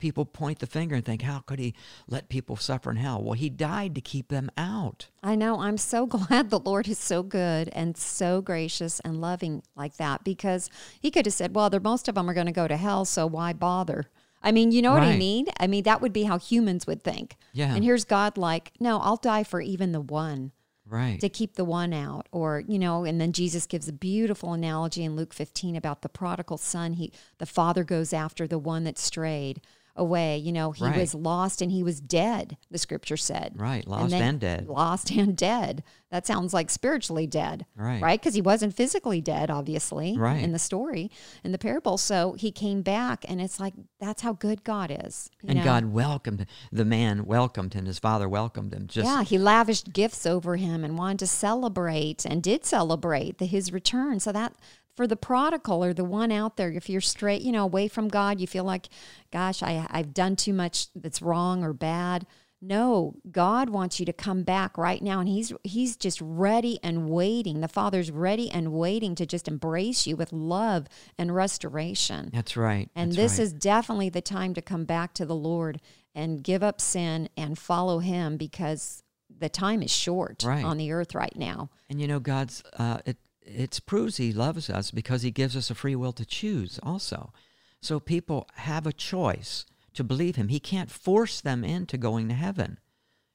People 0.05 0.27
point 0.27 0.59
the 0.59 0.67
finger 0.67 0.97
and 0.97 1.03
think, 1.03 1.23
how 1.23 1.39
could 1.39 1.59
he 1.59 1.73
let 2.07 2.29
people 2.29 2.57
suffer 2.57 2.91
in 2.91 2.99
hell? 2.99 3.23
Well, 3.23 3.33
he 3.33 3.49
died 3.49 3.95
to 3.95 4.03
keep 4.03 4.29
them 4.29 4.51
out. 4.59 5.09
I 5.23 5.35
know. 5.35 5.61
I'm 5.61 5.79
so 5.79 6.05
glad 6.19 6.51
the 6.51 6.59
Lord 6.59 6.87
is 6.89 6.99
so 6.99 7.23
good 7.23 7.71
and 7.73 7.97
so 7.97 8.43
gracious 8.43 9.01
and 9.01 9.23
loving 9.23 9.63
like 9.75 9.97
that 9.97 10.23
because 10.23 10.69
He 11.01 11.11
could 11.11 11.25
have 11.25 11.33
said, 11.33 11.55
well, 11.55 11.71
they're, 11.71 11.81
most 11.81 12.07
of 12.07 12.17
them 12.17 12.29
are 12.29 12.35
going 12.35 12.45
to 12.49 12.53
go 12.53 12.69
to 12.69 12.77
hell, 12.77 13.07
so 13.07 13.27
why 13.27 13.55
bother? 13.55 14.11
I 14.43 14.53
mean, 14.53 14.73
you 14.73 14.83
know 14.83 14.93
what 14.93 15.03
I 15.03 15.17
mean? 15.17 15.47
I 15.59 15.67
mean, 15.67 15.85
that 15.85 16.03
would 16.03 16.13
be 16.13 16.25
how 16.25 16.39
humans 16.39 16.87
would 16.87 17.03
think. 17.03 17.39
Yeah. 17.55 17.75
And 17.75 17.83
here's 17.83 18.05
God 18.05 18.37
like, 18.37 18.73
no, 18.79 18.99
I'll 18.99 19.17
die 19.17 19.43
for 19.43 19.63
even 19.63 19.93
the 19.93 20.03
one 20.03 20.53
Right. 20.87 21.19
to 21.21 21.31
keep 21.31 21.55
the 21.55 21.65
one 21.65 21.95
out 21.95 22.29
or 22.31 22.63
you 22.69 22.79
know 22.79 23.05
and 23.05 23.19
then 23.19 23.33
jesus 23.33 23.65
gives 23.65 23.89
a 23.89 23.93
beautiful 23.93 24.53
analogy 24.53 25.03
in 25.03 25.17
luke 25.17 25.33
15 25.33 25.77
about 25.77 26.03
the 26.03 26.11
prodigal 26.11 26.59
son 26.59 26.93
he 26.93 27.11
the 27.39 27.47
father 27.47 27.85
goes 27.85 28.13
after 28.13 28.47
the 28.47 28.59
one 28.59 28.85
that 28.85 28.99
strayed 28.99 29.63
away 29.97 30.37
you 30.39 30.51
know 30.53 30.73
he 30.73 30.85
Right. 30.85 30.97
was 30.99 31.15
lost 31.15 31.63
and 31.63 31.71
he 31.71 31.83
was 31.83 32.01
dead 32.01 32.57
the 32.71 32.79
scripture 32.79 33.17
said 33.17 33.53
Right, 33.57 33.87
lost 33.87 34.11
then- 34.11 34.23
and 34.23 34.41
dead. 34.41 34.67
lost 34.69 35.11
and 35.11 35.37
dead 35.37 35.85
that 36.11 36.27
sounds 36.27 36.53
like 36.55 36.71
spiritually 36.71 37.27
dead 37.27 37.65
Right. 37.77 38.03
right 38.03 38.21
because 38.21 38.35
he 38.35 38.41
wasn't 38.43 38.75
physically 38.75 39.21
dead 39.21 39.51
obviously 39.51 40.17
Right. 40.19 40.43
in 40.43 40.53
the 40.53 40.59
story 40.59 41.11
in 41.45 41.53
the 41.53 41.59
parable 41.59 41.97
so 41.97 42.33
he 42.33 42.51
came 42.51 42.83
back 42.83 43.25
and 43.29 43.41
it's 43.41 43.61
like 43.61 43.75
that's 44.01 44.23
how 44.23 44.33
good 44.33 44.65
god 44.65 44.91
is 45.05 45.31
you 45.43 45.51
and 45.51 45.59
know? 45.59 45.65
God 45.65 45.87
welcomed 45.93 46.47
the 46.73 46.85
man, 46.85 47.25
welcomed 47.27 47.75
him. 47.75 47.85
His 47.87 47.99
father 47.99 48.29
welcomed 48.29 48.73
him. 48.75 48.87
Just 48.89 49.07
yeah, 49.07 49.23
he 49.23 49.39
lavished 49.39 49.93
gifts 49.93 50.27
over 50.27 50.57
him 50.57 50.83
and 50.85 50.99
wanted 50.99 51.21
to 51.21 51.27
celebrate 51.27 52.25
and 52.25 52.43
did 52.43 52.65
celebrate 52.65 53.39
the, 53.39 53.47
his 53.47 53.73
return. 53.73 54.19
So 54.21 54.33
that 54.33 54.55
for 54.95 55.07
the 55.07 55.17
prodigal 55.17 55.83
or 55.85 55.93
the 55.93 56.05
one 56.05 56.31
out 56.31 56.57
there, 56.57 56.71
if 56.71 56.89
you're 56.89 57.01
straight, 57.01 57.43
you 57.43 57.53
know, 57.53 57.65
away 57.65 57.89
from 57.89 58.09
God, 58.09 58.41
you 58.41 58.47
feel 58.47 58.65
like, 58.65 58.89
gosh, 59.33 59.63
I, 59.63 59.87
I've 59.91 60.15
done 60.15 60.37
too 60.37 60.53
much 60.53 60.87
that's 60.95 61.21
wrong 61.23 61.65
or 61.65 61.73
bad. 61.73 62.27
No, 62.63 63.17
God 63.31 63.69
wants 63.69 64.01
you 64.01 64.07
to 64.07 64.13
come 64.15 64.43
back 64.43 64.79
right 64.79 65.03
now, 65.03 65.21
and 65.21 65.29
He's 65.29 65.53
He's 65.65 65.97
just 65.99 66.19
ready 66.23 66.79
and 66.83 67.11
waiting. 67.11 67.61
The 67.61 67.69
Father's 67.69 68.11
ready 68.11 68.51
and 68.51 68.73
waiting 68.73 69.15
to 69.17 69.27
just 69.27 69.49
embrace 69.49 70.07
you 70.07 70.17
with 70.17 70.33
love 70.33 70.87
and 71.19 71.35
restoration. 71.35 72.31
That's 72.33 72.57
right. 72.57 72.89
And 72.95 73.11
that's 73.11 73.17
this 73.17 73.33
right. 73.33 73.45
is 73.45 73.53
definitely 73.53 74.09
the 74.09 74.23
time 74.23 74.55
to 74.55 74.63
come 74.63 74.87
back 74.87 75.13
to 75.15 75.27
the 75.27 75.35
Lord 75.35 75.81
and 76.15 76.43
give 76.43 76.63
up 76.63 76.81
sin 76.81 77.29
and 77.37 77.59
follow 77.59 77.99
Him 77.99 78.39
because 78.39 79.03
the 79.37 79.49
time 79.51 79.83
is 79.83 79.91
short 79.91 80.43
Right. 80.43 80.65
on 80.65 80.79
the 80.79 80.93
earth 80.93 81.15
right 81.15 81.37
now. 81.37 81.69
And 81.91 82.01
you 82.01 82.07
know, 82.07 82.21
God's 82.21 82.63
uh, 82.79 82.99
it 83.05 83.19
it 83.45 83.81
proves 83.87 84.17
He 84.17 84.33
loves 84.33 84.69
us 84.71 84.91
because 84.91 85.23
He 85.23 85.31
gives 85.31 85.57
us 85.57 85.71
a 85.71 85.75
free 85.75 85.97
will 85.97 86.13
to 86.13 86.25
choose. 86.25 86.81
Also, 86.83 87.33
so 87.81 88.01
people 88.01 88.49
have 88.55 88.87
a 88.87 88.93
choice 88.93 89.67
to 89.95 90.05
believe 90.05 90.37
Him. 90.37 90.49
He 90.49 90.61
can't 90.61 90.91
force 90.91 91.41
them 91.41 91.65
into 91.65 91.97
going 91.97 92.29
to 92.29 92.35
heaven. 92.35 92.79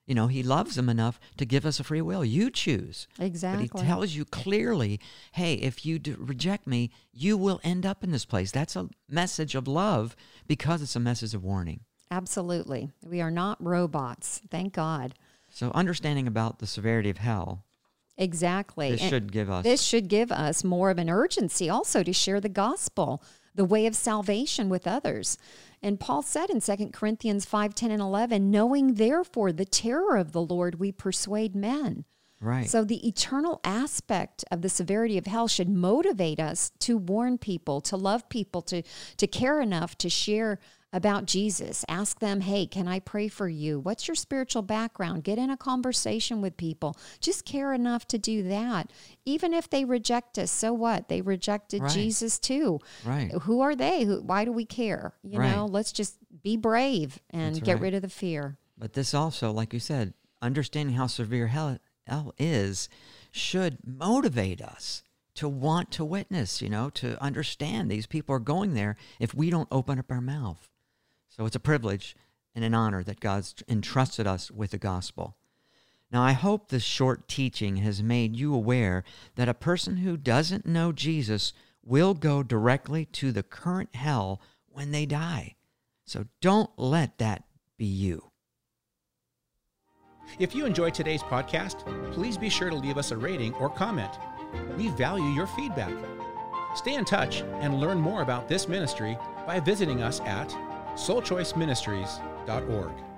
You 0.06 0.16
know, 0.16 0.28
He 0.28 0.42
loves 0.42 0.76
them 0.76 0.90
enough 0.90 1.20
to 1.38 1.46
give 1.46 1.66
us 1.66 1.80
a 1.80 1.84
free 1.84 2.02
will. 2.02 2.26
You 2.26 2.50
choose. 2.50 3.08
Exactly. 3.20 3.70
But 3.72 3.82
He 3.82 3.88
tells 3.88 4.16
you 4.16 4.26
clearly, 4.26 5.00
hey, 5.34 5.54
if 5.54 5.86
you 5.86 6.00
d- 6.00 6.16
reject 6.18 6.66
me, 6.66 6.90
you 7.14 7.38
will 7.38 7.62
end 7.64 7.86
up 7.86 8.04
in 8.04 8.12
this 8.12 8.26
place. 8.26 8.52
That's 8.52 8.76
a 8.76 8.90
message 9.08 9.54
of 9.54 9.68
love 9.68 10.16
because 10.48 10.82
it's 10.82 10.96
a 10.96 11.00
message 11.00 11.36
of 11.36 11.44
warning. 11.44 11.82
Absolutely. 12.10 12.90
We 13.06 13.22
are 13.22 13.30
not 13.30 13.64
robots. 13.64 14.42
Thank 14.50 14.74
God. 14.74 15.14
So, 15.52 15.72
understanding 15.72 16.28
about 16.28 16.60
the 16.60 16.68
severity 16.68 17.10
of 17.10 17.20
hell, 17.20 17.66
Exactly. 18.20 18.92
this 18.92 19.02
And 19.02 19.10
should 19.10 19.32
give 19.32 19.50
us 19.50 19.64
this 19.64 19.82
should 19.82 20.10
give 20.10 20.32
us 20.32 20.64
more 20.64 20.92
of 20.92 21.00
an 21.00 21.10
urgency 21.10 21.70
also 21.70 22.04
to 22.04 22.14
share 22.14 22.42
the 22.42 22.50
gospel, 22.50 23.24
the 23.56 23.66
way 23.66 23.86
of 23.86 23.96
salvation 23.96 24.68
with 24.68 24.86
others. 24.86 25.38
And 25.82 26.00
Paul 26.00 26.22
said 26.22 26.50
in 26.50 26.60
2 26.60 26.90
Corinthians 26.92 27.46
5 27.46 27.74
10 27.74 27.92
and 27.92 28.02
11, 28.02 28.52
knowing 28.52 28.96
therefore 28.96 29.54
the 29.54 29.66
terror 29.66 30.18
of 30.18 30.34
the 30.34 30.42
Lord, 30.42 30.80
we 30.80 30.92
persuade 30.92 31.56
men. 31.56 32.04
right. 32.42 32.70
So 32.70 32.84
the 32.84 33.08
eternal 33.08 33.62
aspect 33.64 34.44
of 34.52 34.62
the 34.62 34.70
severity 34.70 35.18
of 35.18 35.26
hell 35.26 35.48
should 35.48 35.70
motivate 35.70 36.42
us 36.42 36.72
to 36.80 36.98
warn 36.98 37.38
people, 37.38 37.80
to 37.82 37.96
love 37.96 38.28
people, 38.28 38.62
to 38.64 38.84
to 39.16 39.28
care 39.28 39.62
enough 39.62 39.98
to 40.00 40.10
share 40.10 40.60
about 40.92 41.26
Jesus. 41.26 41.86
Ask 41.88 42.20
them, 42.20 42.42
"Hey, 42.42 42.66
can 42.66 42.88
I 42.88 43.00
pray 43.00 43.28
for 43.28 43.48
you? 43.48 43.80
What's 43.80 44.08
your 44.08 44.16
spiritual 44.16 44.62
background?" 44.62 45.24
Get 45.24 45.38
in 45.38 45.50
a 45.50 45.58
conversation 45.58 46.42
with 46.42 46.58
people. 46.58 46.96
Just 47.20 47.46
care 47.46 47.74
enough 47.74 48.08
to 48.08 48.18
do 48.18 48.44
that. 48.44 48.92
Even 49.26 49.54
if 49.54 49.70
they 49.70 49.86
reject 49.86 50.38
us, 50.38 50.52
so 50.52 50.74
what? 50.74 51.08
They 51.08 51.22
rejected 51.22 51.84
Right. 51.84 51.92
Jesus 51.92 52.40
too. 52.40 52.80
Right. 53.06 53.32
Who 53.44 53.62
are 53.62 53.76
they? 53.76 54.04
Who 54.04 54.22
why 54.22 54.46
do 54.46 54.52
we 54.52 54.66
care? 54.66 55.14
You 55.24 55.40
Right. 55.40 55.52
know, 55.52 55.66
let's 55.66 55.92
just 55.92 56.18
be 56.42 56.58
brave 56.58 57.20
and 57.30 57.56
That's 57.56 57.66
get 57.66 57.74
right. 57.74 57.82
rid 57.82 57.94
of 57.94 58.02
the 58.02 58.10
fear. 58.10 58.58
But 58.78 58.94
this 58.94 59.14
also, 59.14 59.52
like 59.52 59.74
you 59.74 59.80
said, 59.80 60.14
understanding 60.42 60.96
how 60.96 61.08
severe 61.08 61.48
hell, 61.48 61.78
hell 62.08 62.34
is 62.38 62.88
should 63.32 63.78
motivate 63.86 64.62
us 64.62 65.04
to 65.36 65.48
want 65.48 65.92
to 65.92 66.04
witness, 66.04 66.62
you 66.62 66.70
know, 66.70 66.90
to 66.90 67.22
understand 67.22 67.90
these 67.90 68.08
people 68.08 68.36
are 68.36 68.40
going 68.40 68.74
there 68.74 68.96
if 69.20 69.34
we 69.34 69.50
don't 69.50 69.68
open 69.72 70.00
up 70.00 70.12
our 70.12 70.22
mouth. 70.22 70.69
So 71.30 71.46
it's 71.46 71.56
a 71.56 71.60
privilege 71.60 72.16
and 72.56 72.66
an 72.66 72.74
honor 72.74 73.04
that 73.04 73.20
God's 73.20 73.56
entrusted 73.68 74.28
us 74.28 74.52
with 74.52 74.72
the 74.72 74.78
gospel. 74.78 75.38
Now, 76.12 76.24
I 76.24 76.32
hope 76.32 76.70
this 76.70 76.84
short 76.84 77.28
teaching 77.28 77.78
has 77.78 78.02
made 78.02 78.36
you 78.36 78.54
aware 78.54 79.04
that 79.36 79.48
a 79.48 79.54
person 79.54 79.98
who 79.98 80.18
doesn't 80.18 80.66
know 80.66 80.92
Jesus 80.92 81.54
will 81.86 82.16
go 82.16 82.42
directly 82.42 83.06
to 83.06 83.32
the 83.32 83.44
current 83.44 83.96
hell 83.96 84.42
when 84.68 84.92
they 84.92 85.06
die. 85.06 85.56
So 86.06 86.26
don't 86.42 86.72
let 86.78 87.20
that 87.20 87.44
be 87.78 87.86
you. 87.86 88.32
If 90.40 90.56
you 90.56 90.66
enjoyed 90.66 90.94
today's 90.94 91.24
podcast, 91.24 91.86
please 92.12 92.38
be 92.38 92.50
sure 92.50 92.70
to 92.70 92.76
leave 92.76 92.98
us 92.98 93.12
a 93.12 93.18
rating 93.18 93.54
or 93.56 93.70
comment. 93.70 94.12
We 94.78 94.90
value 94.90 95.30
your 95.30 95.48
feedback. 95.48 95.94
Stay 96.76 96.96
in 96.96 97.06
touch 97.06 97.42
and 97.62 97.80
learn 97.80 98.00
more 98.00 98.22
about 98.22 98.48
this 98.48 98.68
ministry 98.68 99.18
by 99.46 99.60
visiting 99.60 100.02
us 100.02 100.20
at 100.22 100.56
soulchoiceministries.org. 101.00 103.09